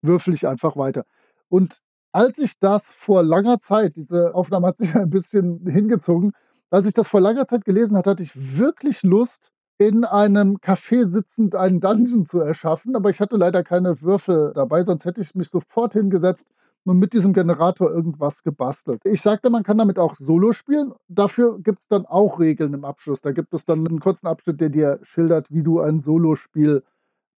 [0.04, 1.06] würfel ich einfach weiter.
[1.52, 1.78] Und
[2.14, 6.32] als ich das vor langer Zeit, diese Aufnahme hat sich ein bisschen hingezogen,
[6.70, 11.06] als ich das vor langer Zeit gelesen hatte, hatte ich wirklich Lust, in einem Café
[11.06, 12.96] sitzend einen Dungeon zu erschaffen.
[12.96, 16.48] Aber ich hatte leider keine Würfel dabei, sonst hätte ich mich sofort hingesetzt
[16.86, 19.02] und mit diesem Generator irgendwas gebastelt.
[19.06, 20.94] Ich sagte, man kann damit auch Solo spielen.
[21.08, 23.22] Dafür gibt es dann auch Regeln im Abschluss.
[23.22, 26.84] Da gibt es dann einen kurzen Abschnitt, der dir schildert, wie du ein Solospiel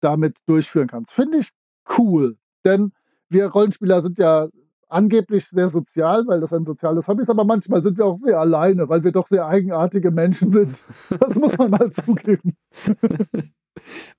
[0.01, 1.13] damit durchführen kannst.
[1.13, 1.51] Finde ich
[1.97, 2.93] cool, denn
[3.33, 4.49] wir Rollenspieler sind ja
[4.93, 8.39] angeblich sehr sozial, weil das ein soziales Hobby ist, aber manchmal sind wir auch sehr
[8.39, 10.83] alleine, weil wir doch sehr eigenartige Menschen sind.
[11.21, 12.57] Das muss man mal zugeben.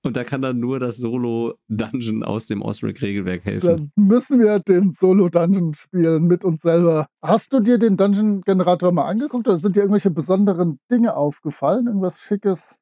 [0.01, 3.67] Und da kann dann nur das Solo-Dungeon aus dem Osric-Regelwerk helfen.
[3.67, 7.07] Dann müssen wir den Solo-Dungeon spielen mit uns selber.
[7.21, 11.87] Hast du dir den Dungeon-Generator mal angeguckt oder sind dir irgendwelche besonderen Dinge aufgefallen?
[11.87, 12.79] Irgendwas Schickes?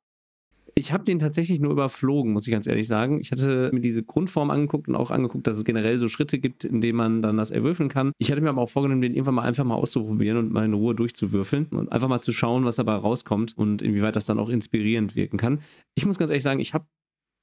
[0.75, 3.19] Ich habe den tatsächlich nur überflogen, muss ich ganz ehrlich sagen.
[3.19, 6.63] Ich hatte mir diese Grundform angeguckt und auch angeguckt, dass es generell so Schritte gibt,
[6.63, 8.11] in denen man dann das erwürfeln kann.
[8.17, 10.73] Ich hatte mir aber auch vorgenommen, den irgendwann mal einfach mal auszuprobieren und mal in
[10.73, 14.49] Ruhe durchzuwürfeln und einfach mal zu schauen, was dabei rauskommt und inwieweit das dann auch
[14.49, 15.59] inspirierend wirken kann.
[15.95, 16.85] Ich muss ganz ehrlich sagen, ich habe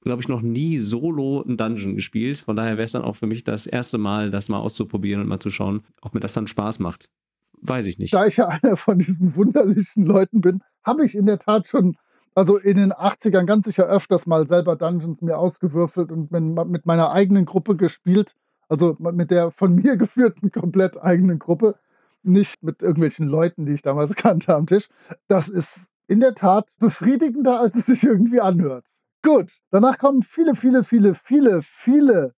[0.01, 2.37] glaube ich, noch nie solo einen Dungeon gespielt.
[2.37, 5.27] Von daher wäre es dann auch für mich das erste Mal, das mal auszuprobieren und
[5.27, 7.09] mal zu schauen, ob mir das dann Spaß macht.
[7.61, 8.13] Weiß ich nicht.
[8.13, 11.97] Da ich ja einer von diesen wunderlichen Leuten bin, habe ich in der Tat schon
[12.39, 17.11] also in den 80ern ganz sicher öfters mal selber Dungeons mir ausgewürfelt und mit meiner
[17.11, 18.33] eigenen Gruppe gespielt.
[18.69, 21.75] Also mit der von mir geführten komplett eigenen Gruppe.
[22.23, 24.87] Nicht mit irgendwelchen Leuten, die ich damals kannte am Tisch.
[25.27, 28.85] Das ist in der Tat befriedigender, als es sich irgendwie anhört.
[29.21, 32.35] Gut, danach kommen viele, viele, viele, viele, viele,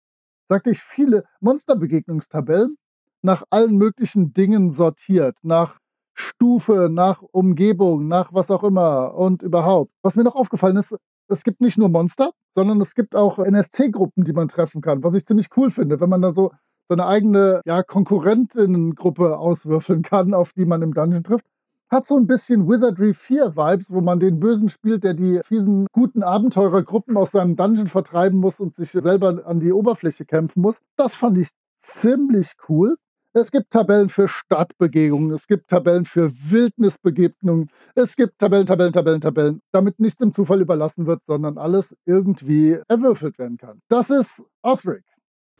[0.49, 2.75] sagte ich, viele Monsterbegegnungstabellen
[3.21, 5.37] nach allen möglichen Dingen sortiert.
[5.43, 5.77] Nach
[6.13, 9.91] Stufe, nach Umgebung, nach was auch immer und überhaupt.
[10.01, 10.95] Was mir noch aufgefallen ist,
[11.27, 15.13] es gibt nicht nur Monster, sondern es gibt auch NSC-Gruppen, die man treffen kann, was
[15.13, 16.51] ich ziemlich cool finde, wenn man da so
[16.89, 21.45] seine eigene ja, Konkurrentinnengruppe auswürfeln kann, auf die man im Dungeon trifft.
[21.89, 25.87] Hat so ein bisschen Wizardry 4 Vibes, wo man den Bösen spielt, der die fiesen,
[25.91, 30.81] guten Abenteurergruppen aus seinem Dungeon vertreiben muss und sich selber an die Oberfläche kämpfen muss.
[30.97, 32.95] Das fand ich ziemlich cool.
[33.33, 39.21] Es gibt Tabellen für Stadtbegegnungen, es gibt Tabellen für Wildnisbegegnungen, es gibt Tabellen, Tabellen, Tabellen,
[39.21, 43.79] Tabellen, damit nichts dem Zufall überlassen wird, sondern alles irgendwie erwürfelt werden kann.
[43.87, 45.05] Das ist Osric.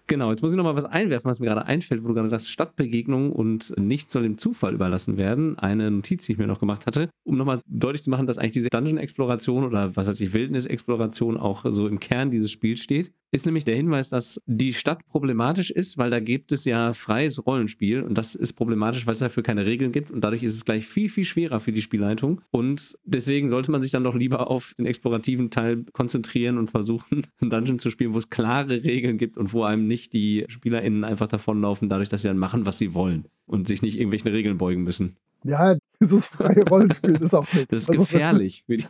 [0.07, 2.27] Genau, jetzt muss ich noch mal was einwerfen, was mir gerade einfällt, wo du gerade
[2.27, 5.57] sagst, Stadtbegegnung und nichts soll dem Zufall überlassen werden.
[5.57, 8.51] Eine Notiz, die ich mir noch gemacht hatte, um nochmal deutlich zu machen, dass eigentlich
[8.51, 13.45] diese Dungeon-Exploration oder was heißt die Wildnis-Exploration auch so im Kern dieses Spiels steht ist
[13.45, 18.03] nämlich der Hinweis, dass die Stadt problematisch ist, weil da gibt es ja freies Rollenspiel
[18.03, 20.85] und das ist problematisch, weil es dafür keine Regeln gibt und dadurch ist es gleich
[20.85, 24.73] viel, viel schwerer für die Spielleitung und deswegen sollte man sich dann doch lieber auf
[24.77, 29.37] den explorativen Teil konzentrieren und versuchen, einen Dungeon zu spielen, wo es klare Regeln gibt
[29.37, 32.93] und wo einem nicht die SpielerInnen einfach davonlaufen, dadurch, dass sie dann machen, was sie
[32.93, 35.15] wollen und sich nicht irgendwelchen Regeln beugen müssen.
[35.43, 37.71] Ja, dieses freie Rollenspiel ist auch nicht.
[37.71, 38.65] Das ist also gefährlich.
[38.67, 38.83] Die,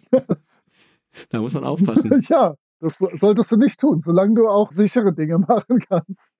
[1.29, 2.21] da muss man aufpassen.
[2.27, 6.33] ja, das solltest du nicht tun, solange du auch sichere Dinge machen kannst.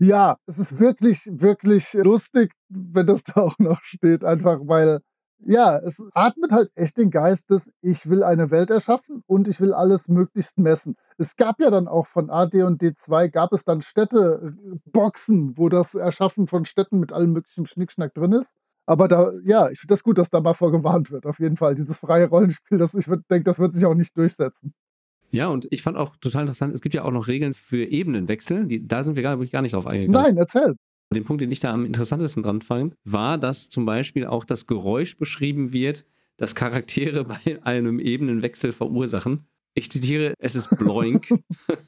[0.00, 5.00] Ja, es ist wirklich, wirklich lustig, wenn das da auch noch steht, einfach weil,
[5.44, 9.60] ja, es atmet halt echt den Geist des, ich will eine Welt erschaffen und ich
[9.60, 10.96] will alles möglichst messen.
[11.18, 15.94] Es gab ja dann auch von AD und D2 gab es dann Städteboxen, wo das
[15.94, 18.56] Erschaffen von Städten mit allem möglichen Schnickschnack drin ist.
[18.86, 21.26] Aber da, ja, ich finde das gut, dass da mal vorgewarnt wird.
[21.26, 21.74] Auf jeden Fall.
[21.74, 24.74] Dieses freie Rollenspiel, das, ich denke, das wird sich auch nicht durchsetzen.
[25.32, 28.66] Ja, und ich fand auch total interessant, es gibt ja auch noch Regeln für Ebenenwechsel.
[28.66, 30.22] Die, da sind wir gar, gar nicht drauf eingegangen.
[30.22, 30.76] Nein, erzähl.
[31.12, 34.66] Den Punkt, den ich da am interessantesten dran fand, war, dass zum Beispiel auch das
[34.66, 36.04] Geräusch beschrieben wird,
[36.36, 39.46] das Charaktere bei einem Ebenenwechsel verursachen.
[39.74, 41.28] Ich zitiere, es ist Bloink.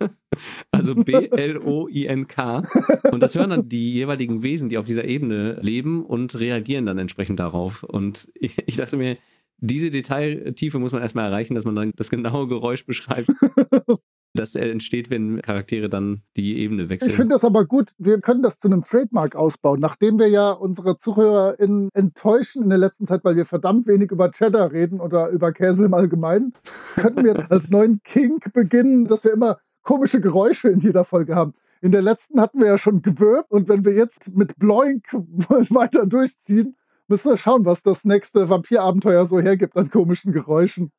[0.71, 2.63] also B-L-O-I-N-K.
[3.11, 6.97] Und das hören dann die jeweiligen Wesen, die auf dieser Ebene leben und reagieren dann
[6.97, 7.83] entsprechend darauf.
[7.83, 9.19] Und ich, ich dachte mir,
[9.59, 13.29] diese Detailtiefe muss man erstmal erreichen, dass man dann das genaue Geräusch beschreibt.
[14.35, 17.11] das entsteht, wenn Charaktere dann die Ebene wechseln.
[17.11, 17.93] Ich finde das aber gut.
[17.99, 19.81] Wir können das zu einem Trademark ausbauen.
[19.81, 24.31] Nachdem wir ja unsere ZuhörerInnen enttäuschen in der letzten Zeit, weil wir verdammt wenig über
[24.33, 26.53] Cheddar reden oder über Käse im Allgemeinen,
[26.97, 31.55] könnten wir als neuen Kink beginnen, dass wir immer komische Geräusche in jeder Folge haben.
[31.81, 36.07] In der letzten hatten wir ja schon gewirbt und wenn wir jetzt mit Bloink weiter
[36.07, 36.77] durchziehen,
[37.09, 40.91] müssen wir schauen, was das nächste Vampirabenteuer so hergibt an komischen Geräuschen.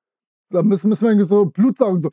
[0.50, 2.12] Da müssen, müssen wir irgendwie so Blut saugen, so.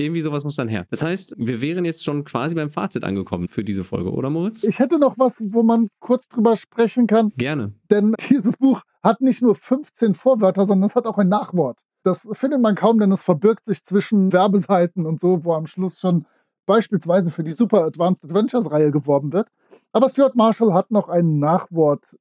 [0.00, 0.86] Irgendwie sowas muss dann her.
[0.90, 4.62] Das heißt, wir wären jetzt schon quasi beim Fazit angekommen für diese Folge, oder Moritz?
[4.62, 7.32] Ich hätte noch was, wo man kurz drüber sprechen kann.
[7.36, 7.72] Gerne.
[7.90, 11.80] Denn dieses Buch hat nicht nur 15 Vorwörter, sondern es hat auch ein Nachwort.
[12.04, 15.98] Das findet man kaum, denn es verbirgt sich zwischen Werbeseiten und so, wo am Schluss
[15.98, 16.26] schon
[16.64, 19.48] beispielsweise für die Super Advanced Adventures Reihe geworben wird.
[19.90, 22.16] Aber Stuart Marshall hat noch ein Nachwort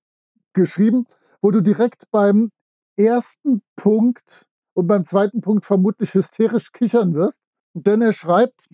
[0.58, 1.06] geschrieben,
[1.42, 2.52] wo du direkt beim
[2.98, 7.42] ersten Punkt und beim zweiten Punkt vermutlich hysterisch kichern wirst.
[7.74, 8.68] Denn er schreibt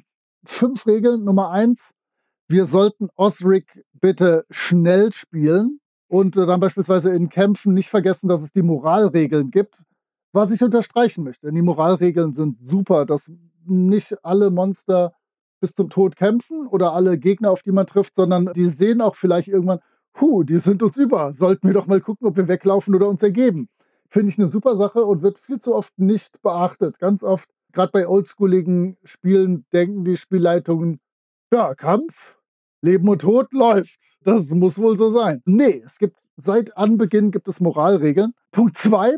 [0.46, 1.24] fünf Regeln.
[1.24, 1.91] Nummer eins,
[2.48, 8.52] wir sollten Osric bitte schnell spielen und dann beispielsweise in Kämpfen nicht vergessen, dass es
[8.52, 9.84] die Moralregeln gibt,
[10.32, 11.48] was ich unterstreichen möchte.
[11.48, 13.32] Denn die Moralregeln sind super, dass
[13.65, 15.13] nicht alle Monster
[15.62, 19.15] bis zum Tod kämpfen oder alle Gegner, auf die man trifft, sondern die sehen auch
[19.15, 19.80] vielleicht irgendwann,
[20.13, 21.34] Puh, die sind uns über.
[21.34, 23.69] Sollten wir doch mal gucken, ob wir weglaufen oder uns ergeben.
[24.10, 26.99] Finde ich eine super Sache und wird viel zu oft nicht beachtet.
[26.99, 30.99] Ganz oft, gerade bei oldschooligen Spielen, denken die Spielleitungen,
[31.52, 32.38] ja, Kampf,
[32.82, 33.97] Leben und Tod läuft.
[34.23, 35.41] Das muss wohl so sein.
[35.45, 38.34] Nee, es gibt seit Anbeginn gibt es Moralregeln.
[38.52, 39.17] Punkt zwei,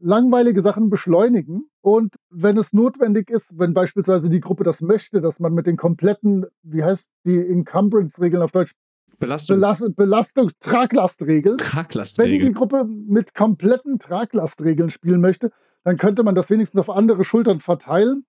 [0.00, 1.68] langweilige Sachen beschleunigen.
[1.80, 5.76] Und wenn es notwendig ist, wenn beispielsweise die Gruppe das möchte, dass man mit den
[5.76, 8.72] kompletten, wie heißt die Encumbrance-Regeln auf Deutsch,
[9.18, 9.56] Belastung.
[9.56, 11.58] Belast Belastung, Traglastregeln.
[11.58, 12.40] Traglastregeln.
[12.40, 15.50] Wenn die Gruppe mit kompletten Traglastregeln spielen möchte,
[15.84, 18.24] dann könnte man das wenigstens auf andere Schultern verteilen.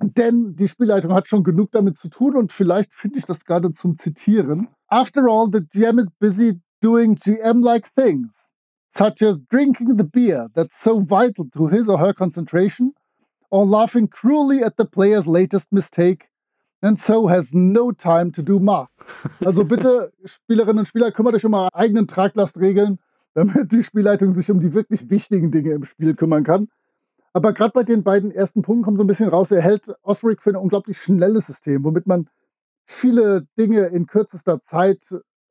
[0.00, 3.72] Denn die Spielleitung hat schon genug damit zu tun und vielleicht finde ich das gerade
[3.72, 4.68] zum Zitieren.
[4.86, 8.52] After all, the GM is busy doing GM-like things,
[8.90, 12.94] such as drinking the beer that's so vital to his or her concentration,
[13.50, 16.28] or laughing cruelly at the player's latest mistake,
[16.80, 18.88] and so has no time to do math.
[19.44, 22.98] Also bitte, Spielerinnen und Spieler, kümmert euch um eure eigenen Traglastregeln,
[23.34, 26.68] damit die Spielleitung sich um die wirklich wichtigen Dinge im Spiel kümmern kann.
[27.32, 30.42] Aber gerade bei den beiden ersten Punkten kommt so ein bisschen raus, er hält Osric
[30.42, 32.28] für ein unglaublich schnelles System, womit man
[32.86, 35.02] viele Dinge in kürzester Zeit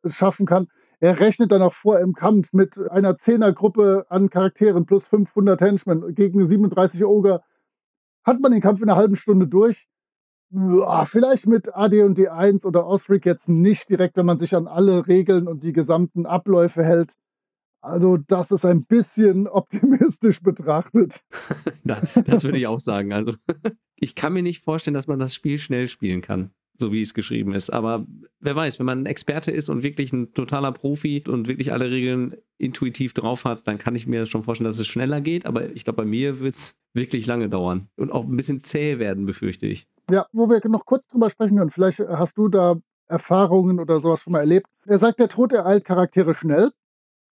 [0.06, 0.68] schaffen kann.
[1.00, 6.16] Er rechnet dann auch vor im Kampf mit einer Zehnergruppe an Charakteren plus 500 Henchmen
[6.16, 7.44] gegen 37 Ogre.
[8.24, 9.88] Hat man den Kampf in einer halben Stunde durch
[10.52, 14.68] ja, vielleicht mit AD und D1 oder Osric jetzt nicht direkt, wenn man sich an
[14.68, 17.14] alle Regeln und die gesamten Abläufe hält.
[17.82, 21.22] Also, das ist ein bisschen optimistisch betrachtet.
[21.84, 23.14] das würde ich auch sagen.
[23.14, 23.34] Also,
[23.96, 27.14] ich kann mir nicht vorstellen, dass man das Spiel schnell spielen kann so wie es
[27.14, 27.70] geschrieben ist.
[27.70, 28.06] Aber
[28.40, 31.90] wer weiß, wenn man ein Experte ist und wirklich ein totaler Profi und wirklich alle
[31.90, 35.46] Regeln intuitiv drauf hat, dann kann ich mir schon vorstellen, dass es schneller geht.
[35.46, 39.00] Aber ich glaube, bei mir wird es wirklich lange dauern und auch ein bisschen zäh
[39.00, 39.88] werden, befürchte ich.
[40.10, 41.70] Ja, wo wir noch kurz drüber sprechen können.
[41.70, 42.76] Vielleicht hast du da
[43.08, 44.68] Erfahrungen oder sowas schon mal erlebt.
[44.86, 46.72] Er sagt, der Tod ereilt Charaktere schnell.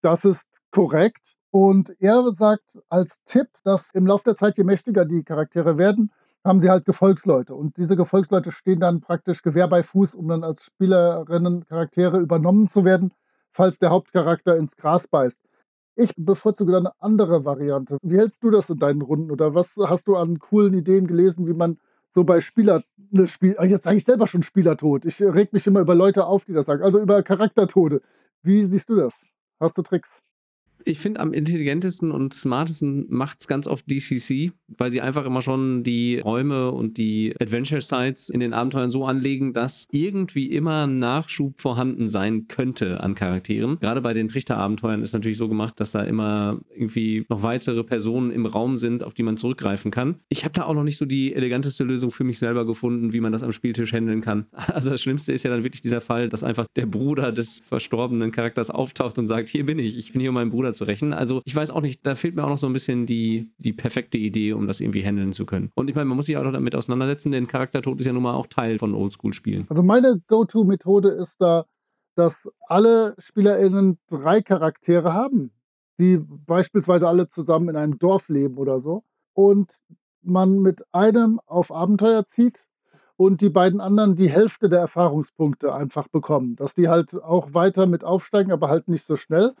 [0.02, 1.34] Das ist korrekt.
[1.50, 6.12] Und er sagt als Tipp, dass im Laufe der Zeit, je mächtiger die Charaktere werden,
[6.46, 7.54] haben sie halt Gefolgsleute.
[7.54, 12.68] Und diese Gefolgsleute stehen dann praktisch Gewehr bei Fuß, um dann als Spielerinnen Charaktere übernommen
[12.68, 13.12] zu werden,
[13.52, 15.42] falls der Hauptcharakter ins Gras beißt.
[15.96, 17.98] Ich bevorzuge dann eine andere Variante.
[18.02, 19.30] Wie hältst du das in deinen Runden?
[19.30, 21.78] Oder was hast du an coolen Ideen gelesen, wie man
[22.10, 25.04] so bei Spieler, ne, Spiel, ah, jetzt sage ich selber schon Spielertod.
[25.04, 26.82] Ich reg mich immer über Leute auf, die das sagen.
[26.82, 28.02] Also über Charaktertode.
[28.42, 29.14] Wie siehst du das?
[29.60, 30.22] Hast du Tricks?
[30.88, 35.42] Ich finde, am intelligentesten und smartesten macht es ganz oft DCC, weil sie einfach immer
[35.42, 40.86] schon die Räume und die Adventure Sites in den Abenteuern so anlegen, dass irgendwie immer
[40.86, 43.80] Nachschub vorhanden sein könnte an Charakteren.
[43.80, 48.30] Gerade bei den Trichterabenteuern ist natürlich so gemacht, dass da immer irgendwie noch weitere Personen
[48.30, 50.20] im Raum sind, auf die man zurückgreifen kann.
[50.28, 53.20] Ich habe da auch noch nicht so die eleganteste Lösung für mich selber gefunden, wie
[53.20, 54.46] man das am Spieltisch handeln kann.
[54.76, 58.30] Also das Schlimmste ist ja dann wirklich dieser Fall, dass einfach der Bruder des verstorbenen
[58.30, 61.12] Charakters auftaucht und sagt, hier bin ich, ich bin hier, um meinen Bruder runterzurechnen.
[61.12, 63.72] Also ich weiß auch nicht, da fehlt mir auch noch so ein bisschen die, die
[63.72, 65.70] perfekte Idee, um das irgendwie handeln zu können.
[65.74, 68.22] Und ich meine, man muss sich auch noch damit auseinandersetzen, denn Charaktertod ist ja nun
[68.22, 69.66] mal auch Teil von Oldschool-Spielen.
[69.68, 71.64] Also meine Go-To-Methode ist da,
[72.14, 75.50] dass alle SpielerInnen drei Charaktere haben,
[75.98, 79.04] die beispielsweise alle zusammen in einem Dorf leben oder so.
[79.34, 79.80] Und
[80.22, 82.66] man mit einem auf Abenteuer zieht
[83.16, 86.56] und die beiden anderen die Hälfte der Erfahrungspunkte einfach bekommen.
[86.56, 89.54] Dass die halt auch weiter mit aufsteigen, aber halt nicht so schnell.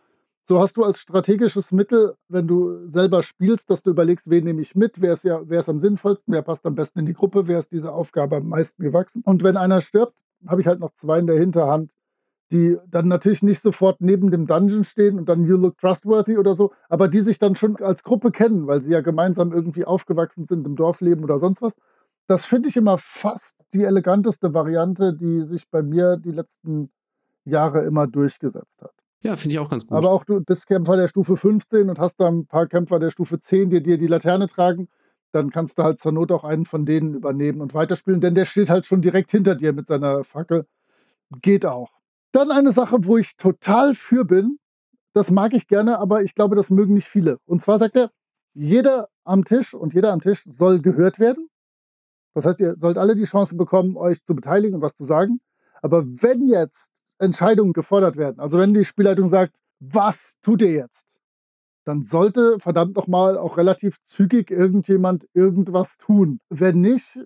[0.48, 4.62] So hast du als strategisches Mittel, wenn du selber spielst, dass du überlegst, wen nehme
[4.62, 7.14] ich mit, wer ist, ja, wer ist am sinnvollsten, wer passt am besten in die
[7.14, 9.22] Gruppe, wer ist dieser Aufgabe am meisten gewachsen.
[9.24, 10.14] Und wenn einer stirbt,
[10.46, 11.94] habe ich halt noch zwei in der Hinterhand,
[12.52, 16.54] die dann natürlich nicht sofort neben dem Dungeon stehen und dann You Look Trustworthy oder
[16.54, 20.46] so, aber die sich dann schon als Gruppe kennen, weil sie ja gemeinsam irgendwie aufgewachsen
[20.46, 21.76] sind im Dorfleben oder sonst was.
[22.28, 26.90] Das finde ich immer fast die eleganteste Variante, die sich bei mir die letzten
[27.44, 29.05] Jahre immer durchgesetzt hat.
[29.26, 29.96] Ja, finde ich auch ganz gut.
[29.96, 33.10] Aber auch du bist Kämpfer der Stufe 15 und hast da ein paar Kämpfer der
[33.10, 34.88] Stufe 10, die dir die Laterne tragen.
[35.32, 38.44] Dann kannst du halt zur Not auch einen von denen übernehmen und weiterspielen, denn der
[38.44, 40.66] steht halt schon direkt hinter dir mit seiner Fackel.
[41.42, 41.90] Geht auch.
[42.30, 44.58] Dann eine Sache, wo ich total für bin.
[45.12, 47.38] Das mag ich gerne, aber ich glaube, das mögen nicht viele.
[47.46, 48.10] Und zwar sagt er,
[48.54, 51.48] jeder am Tisch und jeder am Tisch soll gehört werden.
[52.34, 55.40] Das heißt, ihr sollt alle die Chance bekommen, euch zu beteiligen und was zu sagen.
[55.82, 61.18] Aber wenn jetzt Entscheidungen gefordert werden, also wenn die Spielleitung sagt, was tut ihr jetzt?
[61.84, 66.40] Dann sollte verdammt nochmal auch relativ zügig irgendjemand irgendwas tun.
[66.48, 67.20] Wenn nicht,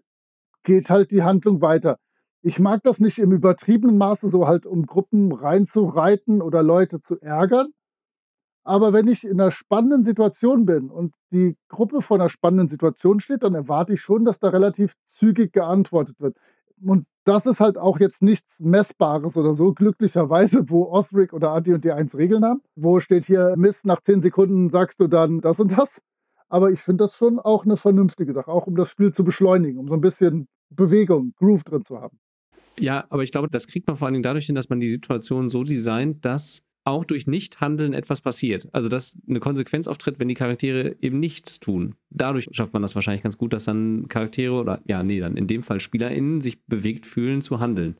[0.64, 1.98] geht halt die Handlung weiter.
[2.42, 7.20] Ich mag das nicht im übertriebenen Maße, so halt um Gruppen reinzureiten oder Leute zu
[7.20, 7.72] ärgern.
[8.64, 13.20] Aber wenn ich in einer spannenden Situation bin und die Gruppe vor einer spannenden Situation
[13.20, 16.36] steht, dann erwarte ich schon, dass da relativ zügig geantwortet wird.
[16.82, 21.74] Und das ist halt auch jetzt nichts Messbares oder so, glücklicherweise, wo Osric oder Adi
[21.74, 22.62] und die 1 Regeln haben.
[22.76, 26.00] Wo steht hier, Mist, nach 10 Sekunden sagst du dann das und das.
[26.48, 29.78] Aber ich finde das schon auch eine vernünftige Sache, auch um das Spiel zu beschleunigen,
[29.78, 32.18] um so ein bisschen Bewegung, Groove drin zu haben.
[32.78, 34.90] Ja, aber ich glaube, das kriegt man vor allen Dingen dadurch hin, dass man die
[34.90, 38.68] Situation so designt, dass auch durch Nichthandeln etwas passiert.
[38.72, 41.94] Also, dass eine Konsequenz auftritt, wenn die Charaktere eben nichts tun.
[42.10, 45.46] Dadurch schafft man das wahrscheinlich ganz gut, dass dann Charaktere oder, ja, nee, dann in
[45.46, 47.98] dem Fall SpielerInnen sich bewegt fühlen zu handeln.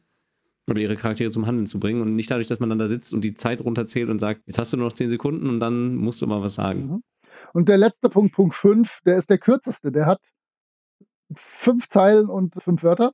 [0.68, 3.12] Oder ihre Charaktere zum Handeln zu bringen und nicht dadurch, dass man dann da sitzt
[3.12, 5.96] und die Zeit runterzählt und sagt, jetzt hast du nur noch zehn Sekunden und dann
[5.96, 6.86] musst du mal was sagen.
[6.86, 7.02] Mhm.
[7.52, 9.90] Und der letzte Punkt, Punkt 5, der ist der kürzeste.
[9.90, 10.20] Der hat
[11.34, 13.12] fünf Zeilen und fünf Wörter.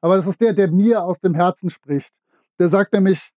[0.00, 2.12] Aber das ist der, der mir aus dem Herzen spricht.
[2.58, 3.30] Der sagt nämlich,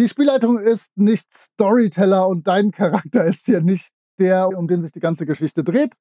[0.00, 4.92] die Spielleitung ist nicht Storyteller und dein Charakter ist hier nicht der, um den sich
[4.92, 5.98] die ganze Geschichte dreht.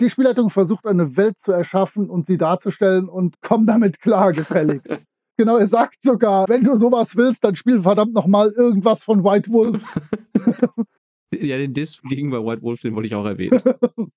[0.00, 5.04] Die Spielleitung versucht eine Welt zu erschaffen und sie darzustellen und komm damit klar, gefälligst.
[5.36, 9.50] genau, er sagt sogar, wenn du sowas willst, dann spiel verdammt nochmal irgendwas von White
[9.50, 9.82] Wolf.
[11.34, 13.60] ja, den Diss gegenüber White Wolf, den wollte ich auch erwähnen.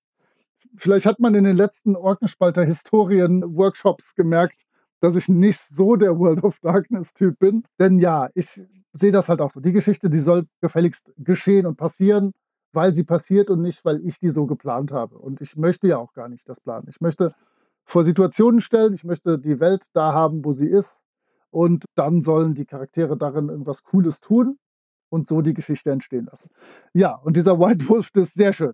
[0.76, 4.62] Vielleicht hat man in den letzten Orkenspalter-Historien-Workshops gemerkt,
[5.00, 7.64] dass ich nicht so der World of Darkness-Typ bin.
[7.80, 9.60] Denn ja, ich sehe das halt auch so.
[9.60, 12.32] Die Geschichte, die soll gefälligst geschehen und passieren,
[12.72, 15.18] weil sie passiert und nicht, weil ich die so geplant habe.
[15.18, 16.86] Und ich möchte ja auch gar nicht das planen.
[16.88, 17.34] Ich möchte
[17.84, 21.04] vor Situationen stellen, ich möchte die Welt da haben, wo sie ist.
[21.50, 24.58] Und dann sollen die Charaktere darin irgendwas Cooles tun
[25.10, 26.48] und so die Geschichte entstehen lassen.
[26.94, 28.72] Ja, und dieser White Wolf, das ist sehr schön.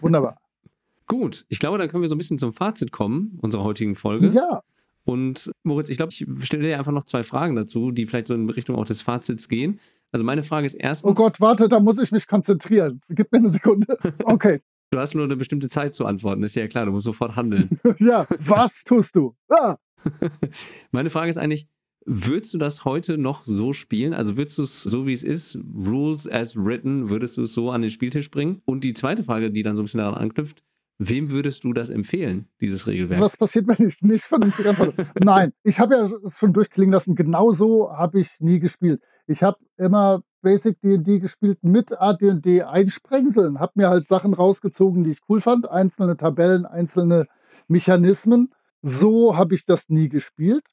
[0.00, 0.38] Wunderbar.
[1.06, 4.28] Gut, ich glaube, dann können wir so ein bisschen zum Fazit kommen unserer heutigen Folge.
[4.28, 4.62] Ja.
[5.04, 8.34] Und Moritz, ich glaube, ich stelle dir einfach noch zwei Fragen dazu, die vielleicht so
[8.34, 9.78] in Richtung auch des Fazits gehen.
[10.12, 11.10] Also meine Frage ist erstens.
[11.10, 13.00] Oh Gott, warte, da muss ich mich konzentrieren.
[13.08, 13.98] Gib mir eine Sekunde.
[14.24, 14.60] Okay.
[14.90, 17.80] du hast nur eine bestimmte Zeit zu antworten, ist ja klar, du musst sofort handeln.
[17.98, 19.34] ja, was tust du?
[19.48, 19.76] Ah.
[20.92, 21.66] meine Frage ist eigentlich,
[22.06, 24.14] würdest du das heute noch so spielen?
[24.14, 27.70] Also würdest du es so wie es ist, Rules as written, würdest du es so
[27.70, 28.62] an den Spieltisch bringen?
[28.64, 30.62] Und die zweite Frage, die dann so ein bisschen daran anknüpft,
[30.98, 33.20] Wem würdest du das empfehlen, dieses Regelwerk?
[33.20, 35.06] Was passiert, wenn ich nicht vernünftig antworte?
[35.22, 39.02] Nein, ich habe ja schon durchklingen lassen, genauso habe ich nie gespielt.
[39.26, 45.12] Ich habe immer Basic D&D gespielt mit AD&D Einsprengseln, habe mir halt Sachen rausgezogen, die
[45.12, 47.26] ich cool fand, einzelne Tabellen, einzelne
[47.66, 48.52] Mechanismen.
[48.82, 50.64] So habe ich das nie gespielt.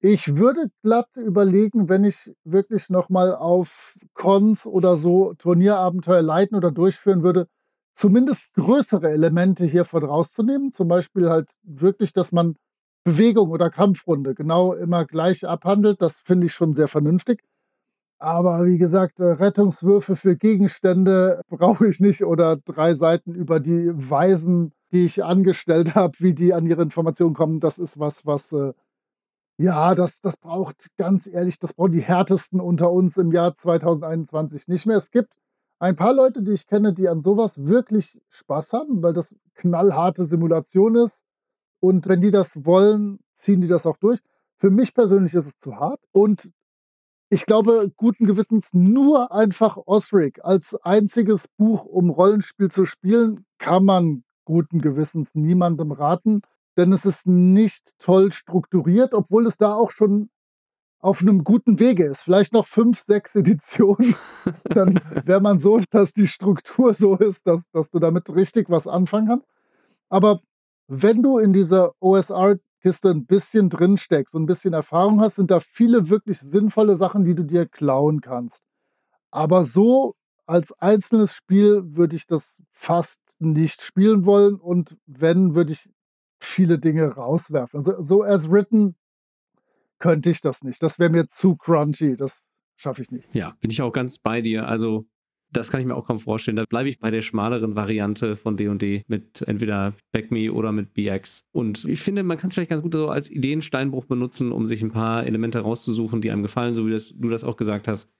[0.00, 6.70] Ich würde glatt überlegen, wenn ich wirklich nochmal auf Cons oder so Turnierabenteuer leiten oder
[6.70, 7.48] durchführen würde,
[7.98, 10.72] zumindest größere Elemente hiervon rauszunehmen.
[10.72, 12.56] Zum Beispiel halt wirklich, dass man
[13.04, 16.00] Bewegung oder Kampfrunde genau immer gleich abhandelt.
[16.00, 17.42] Das finde ich schon sehr vernünftig.
[18.20, 23.90] Aber wie gesagt, äh, Rettungswürfe für Gegenstände brauche ich nicht oder drei Seiten über die
[23.94, 27.60] Weisen, die ich angestellt habe, wie die an ihre Informationen kommen.
[27.60, 28.72] Das ist was, was, äh,
[29.58, 34.68] ja, das, das braucht ganz ehrlich, das brauchen die härtesten unter uns im Jahr 2021
[34.68, 34.96] nicht mehr.
[34.96, 35.36] Es gibt
[35.78, 40.24] ein paar Leute, die ich kenne, die an sowas wirklich Spaß haben, weil das knallharte
[40.24, 41.22] Simulation ist.
[41.80, 44.20] Und wenn die das wollen, ziehen die das auch durch.
[44.56, 46.00] Für mich persönlich ist es zu hart.
[46.12, 46.50] Und
[47.30, 53.84] ich glaube, guten Gewissens nur einfach Osric als einziges Buch, um Rollenspiel zu spielen, kann
[53.84, 56.40] man guten Gewissens niemandem raten,
[56.78, 60.30] denn es ist nicht toll strukturiert, obwohl es da auch schon
[61.00, 62.22] auf einem guten Wege ist.
[62.22, 64.14] Vielleicht noch fünf, sechs Editionen,
[64.64, 68.86] dann wäre man so, dass die Struktur so ist, dass, dass du damit richtig was
[68.86, 69.46] anfangen kannst.
[70.08, 70.40] Aber
[70.88, 75.50] wenn du in dieser OSR-Kiste ein bisschen drin steckst und ein bisschen Erfahrung hast, sind
[75.50, 78.64] da viele wirklich sinnvolle Sachen, die du dir klauen kannst.
[79.30, 80.14] Aber so
[80.46, 85.90] als einzelnes Spiel würde ich das fast nicht spielen wollen und wenn, würde ich
[86.40, 87.78] viele Dinge rauswerfen.
[87.78, 88.96] Also so as written
[89.98, 90.82] könnte ich das nicht.
[90.82, 92.16] Das wäre mir zu crunchy.
[92.16, 93.34] Das schaffe ich nicht.
[93.34, 94.68] Ja, bin ich auch ganz bei dir.
[94.68, 95.06] Also
[95.50, 96.56] das kann ich mir auch kaum vorstellen.
[96.56, 100.92] Da bleibe ich bei der schmaleren Variante von D&D mit entweder Back Me oder mit
[100.92, 101.44] BX.
[101.52, 104.82] Und ich finde, man kann es vielleicht ganz gut so als Ideensteinbruch benutzen, um sich
[104.82, 108.10] ein paar Elemente rauszusuchen, die einem gefallen, so wie das, du das auch gesagt hast.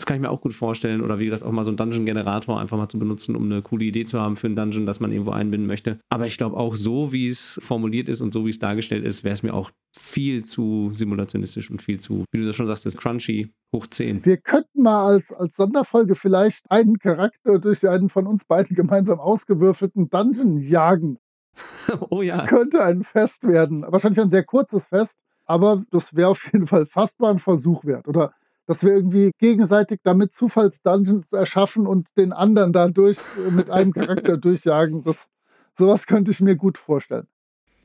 [0.00, 1.02] Das kann ich mir auch gut vorstellen.
[1.02, 3.84] Oder wie gesagt, auch mal so einen Dungeon-Generator einfach mal zu benutzen, um eine coole
[3.84, 6.00] Idee zu haben für einen Dungeon, das man irgendwo einbinden möchte.
[6.08, 9.24] Aber ich glaube auch so, wie es formuliert ist und so, wie es dargestellt ist,
[9.24, 12.96] wäre es mir auch viel zu simulationistisch und viel zu, wie du das schon sagst,
[12.96, 14.24] crunchy hoch 10.
[14.24, 19.20] Wir könnten mal als, als Sonderfolge vielleicht einen Charakter durch einen von uns beiden gemeinsam
[19.20, 21.18] ausgewürfelten Dungeon jagen.
[22.08, 22.46] oh ja.
[22.46, 23.84] Könnte ein Fest werden.
[23.86, 27.84] Wahrscheinlich ein sehr kurzes Fest, aber das wäre auf jeden Fall fast mal ein Versuch
[27.84, 28.08] wert.
[28.08, 28.32] Oder
[28.70, 34.36] dass wir irgendwie gegenseitig damit Zufallsdungeons erschaffen und den anderen dadurch äh, mit einem Charakter
[34.36, 35.02] durchjagen.
[35.02, 35.28] Das,
[35.76, 37.26] sowas könnte ich mir gut vorstellen.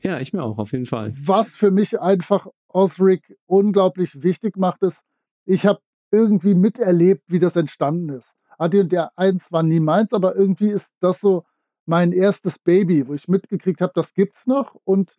[0.01, 1.11] Ja, ich mir auch, auf jeden Fall.
[1.19, 5.01] Was für mich einfach Osric unglaublich wichtig macht, ist,
[5.45, 5.79] ich habe
[6.11, 8.35] irgendwie miterlebt, wie das entstanden ist.
[8.59, 11.45] AD&D 1 war nie meins, aber irgendwie ist das so
[11.87, 15.15] mein erstes Baby, wo ich mitgekriegt habe, das gibt's noch und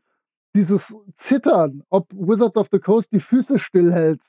[0.54, 4.22] dieses Zittern, ob Wizards of the Coast die Füße stillhält,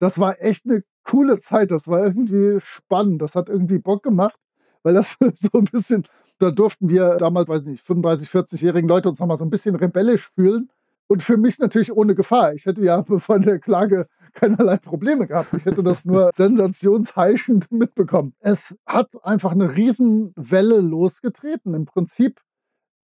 [0.00, 1.70] das war echt eine coole Zeit.
[1.70, 3.22] Das war irgendwie spannend.
[3.22, 4.38] Das hat irgendwie Bock gemacht,
[4.82, 6.06] weil das so ein bisschen,
[6.38, 10.30] da durften wir damals, weiß nicht, 35, 40-jährigen Leute uns nochmal so ein bisschen rebellisch
[10.34, 10.70] fühlen.
[11.06, 12.54] Und für mich natürlich ohne Gefahr.
[12.54, 15.52] Ich hätte ja von der Klage keinerlei Probleme gehabt.
[15.54, 18.32] Ich hätte das nur sensationsheischend mitbekommen.
[18.40, 21.74] Es hat einfach eine Riesenwelle losgetreten.
[21.74, 22.40] Im Prinzip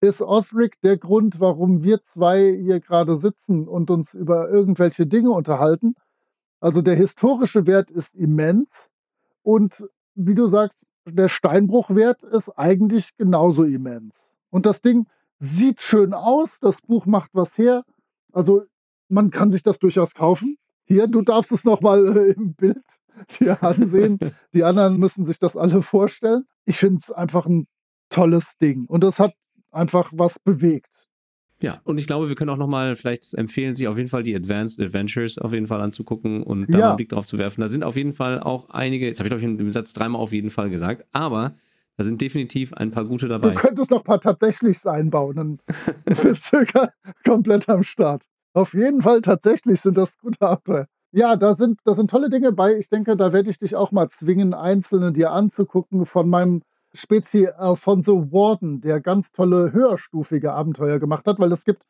[0.01, 5.30] ist Osric der Grund, warum wir zwei hier gerade sitzen und uns über irgendwelche Dinge
[5.30, 5.97] unterhalten.
[6.61, 8.91] Also der historische Wert ist immens
[9.43, 14.17] und wie du sagst, der Steinbruchwert ist eigentlich genauso immens.
[14.51, 15.07] Und das Ding
[15.39, 17.85] sieht schön aus, das Buch macht was her.
[18.33, 18.65] Also
[19.09, 20.59] man kann sich das durchaus kaufen.
[20.85, 22.85] Hier, du darfst es nochmal äh, im Bild
[23.39, 24.19] dir ansehen.
[24.55, 26.47] Die anderen müssen sich das alle vorstellen.
[26.65, 27.67] Ich finde es einfach ein
[28.09, 28.87] tolles Ding.
[28.87, 29.35] Und es hat
[29.71, 31.09] einfach was bewegt.
[31.63, 34.37] Ja, und ich glaube, wir können auch nochmal vielleicht empfehlen, sich auf jeden Fall die
[34.37, 36.89] Advanced Adventures auf jeden Fall anzugucken und da ja.
[36.89, 37.63] einen Blick drauf zu werfen.
[37.63, 40.21] Da sind auf jeden Fall auch einige, jetzt habe ich glaube ich im Satz dreimal
[40.21, 41.55] auf jeden Fall gesagt, aber
[41.97, 43.51] da sind definitiv ein paar gute dabei.
[43.51, 45.59] Du könntest noch ein paar tatsächlich einbauen, dann
[46.23, 46.65] bist du
[47.25, 48.25] komplett am Start.
[48.53, 50.87] Auf jeden Fall tatsächlich sind das gute Abenteuer.
[51.13, 52.77] Ja, da sind, da sind tolle Dinge bei.
[52.77, 56.63] Ich denke, da werde ich dich auch mal zwingen, einzelne dir anzugucken von meinem
[56.97, 61.84] Spezi Alfonso Warden, der ganz tolle höherstufige Abenteuer gemacht hat, weil es gibt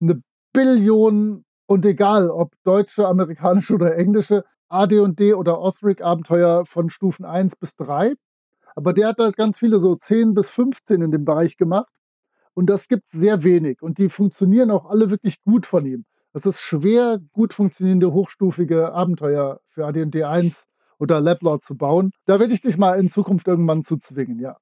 [0.00, 7.56] eine Billion und egal, ob deutsche, amerikanische oder englische, AD&D oder Osric-Abenteuer von Stufen 1
[7.56, 8.14] bis 3.
[8.76, 11.90] Aber der hat halt ganz viele, so 10 bis 15 in dem Bereich gemacht.
[12.54, 13.82] Und das gibt sehr wenig.
[13.82, 16.04] Und die funktionieren auch alle wirklich gut von ihm.
[16.32, 20.69] Es ist schwer, gut funktionierende, hochstufige Abenteuer für AD&D 1
[21.00, 22.12] oder Lablord zu bauen.
[22.26, 24.56] Da werde ich dich mal in Zukunft irgendwann zu zwingen, ja.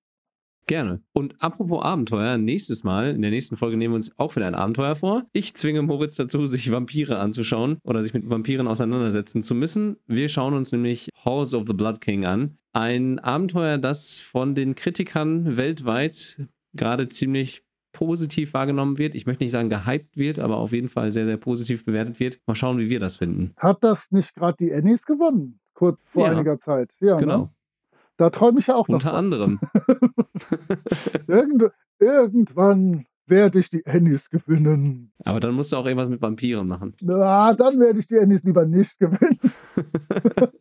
[0.69, 1.01] Gerne.
[1.15, 4.55] Und apropos Abenteuer, nächstes Mal, in der nächsten Folge nehmen wir uns auch wieder ein
[4.55, 5.25] Abenteuer vor.
[5.33, 9.97] Ich zwinge Moritz dazu, sich Vampire anzuschauen oder sich mit Vampiren auseinandersetzen zu müssen.
[10.07, 12.59] Wir schauen uns nämlich Halls of the Blood King an.
[12.75, 16.37] Ein Abenteuer, das von den Kritikern weltweit
[16.75, 17.63] gerade ziemlich
[17.93, 19.15] positiv wahrgenommen wird.
[19.15, 22.41] Ich möchte nicht sagen gehypt wird, aber auf jeden Fall sehr, sehr positiv bewertet wird.
[22.47, 23.55] Mal schauen, wie wir das finden.
[23.57, 25.61] Hat das nicht gerade die Ennies gewonnen?
[25.79, 26.97] Kurz vor ja, einiger Zeit.
[26.99, 27.21] Ja, ne?
[27.21, 27.39] genau.
[27.39, 27.51] Ne?
[28.17, 28.95] Da träume ich ja auch noch.
[28.95, 29.61] Unter anderem.
[31.29, 31.71] Irgend,
[32.01, 35.13] irgendwann werde ich die Ennis gewinnen.
[35.25, 36.97] Aber dann musst du auch irgendwas mit Vampiren machen.
[37.01, 39.39] Na, dann werde ich die Ennis lieber nicht gewinnen.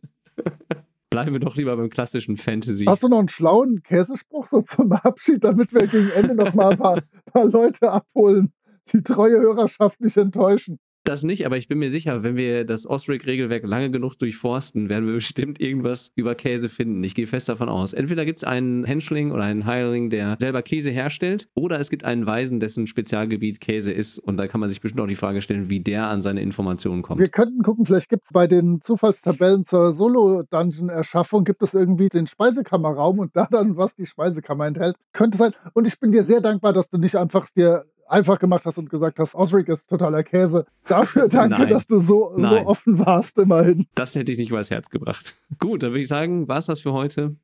[1.10, 2.84] Bleiben wir doch lieber beim klassischen Fantasy.
[2.84, 6.72] Hast du noch einen schlauen Käsespruch so zum Abschied, damit wir gegen Ende noch mal
[6.72, 8.52] ein paar, paar Leute abholen,
[8.92, 10.78] die treue Hörerschaft nicht enttäuschen?
[11.08, 15.06] Das nicht, aber ich bin mir sicher, wenn wir das Osric-Regelwerk lange genug durchforsten, werden
[15.06, 17.02] wir bestimmt irgendwas über Käse finden.
[17.02, 17.94] Ich gehe fest davon aus.
[17.94, 22.04] Entweder gibt es einen Henschling oder einen Hireling, der selber Käse herstellt, oder es gibt
[22.04, 24.18] einen Weisen, dessen Spezialgebiet Käse ist.
[24.18, 27.00] Und da kann man sich bestimmt auch die Frage stellen, wie der an seine Informationen
[27.00, 27.20] kommt.
[27.20, 32.26] Wir könnten gucken, vielleicht gibt es bei den Zufallstabellen zur Solo-Dungeon-Erschaffung, gibt es irgendwie den
[32.26, 34.96] Speisekammerraum und da dann, was die Speisekammer enthält.
[35.14, 35.52] Könnte sein.
[35.72, 38.90] Und ich bin dir sehr dankbar, dass du nicht einfach dir einfach gemacht hast und
[38.90, 40.66] gesagt hast, Osric ist totaler Käse.
[40.86, 43.86] Dafür danke, dass du so, so offen warst, immerhin.
[43.94, 45.36] Das hätte ich nicht übers Herz gebracht.
[45.58, 47.36] Gut, dann würde ich sagen, war es das für heute.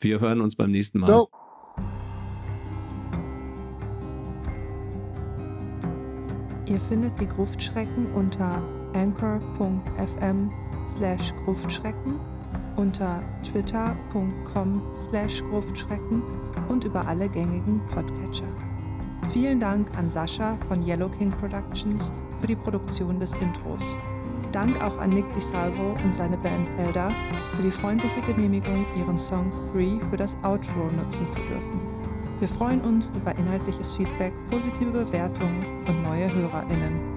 [0.00, 1.06] Wir hören uns beim nächsten Mal.
[1.06, 1.28] Ciao.
[6.66, 8.62] Ihr findet die Gruftschrecken unter
[8.94, 10.50] anchor.fm
[10.86, 12.20] slash Gruftschrecken,
[12.76, 16.22] unter twitter.com slash Gruftschrecken
[16.68, 18.69] und über alle gängigen Podcatcher.
[19.32, 23.94] Vielen Dank an Sascha von Yellow King Productions für die Produktion des Intros.
[24.50, 27.12] Dank auch an Nick DiSalvo und seine Band Elder
[27.54, 31.80] für die freundliche Genehmigung, ihren Song 3 für das Outro nutzen zu dürfen.
[32.40, 37.09] Wir freuen uns über inhaltliches Feedback, positive Bewertungen und neue HörerInnen.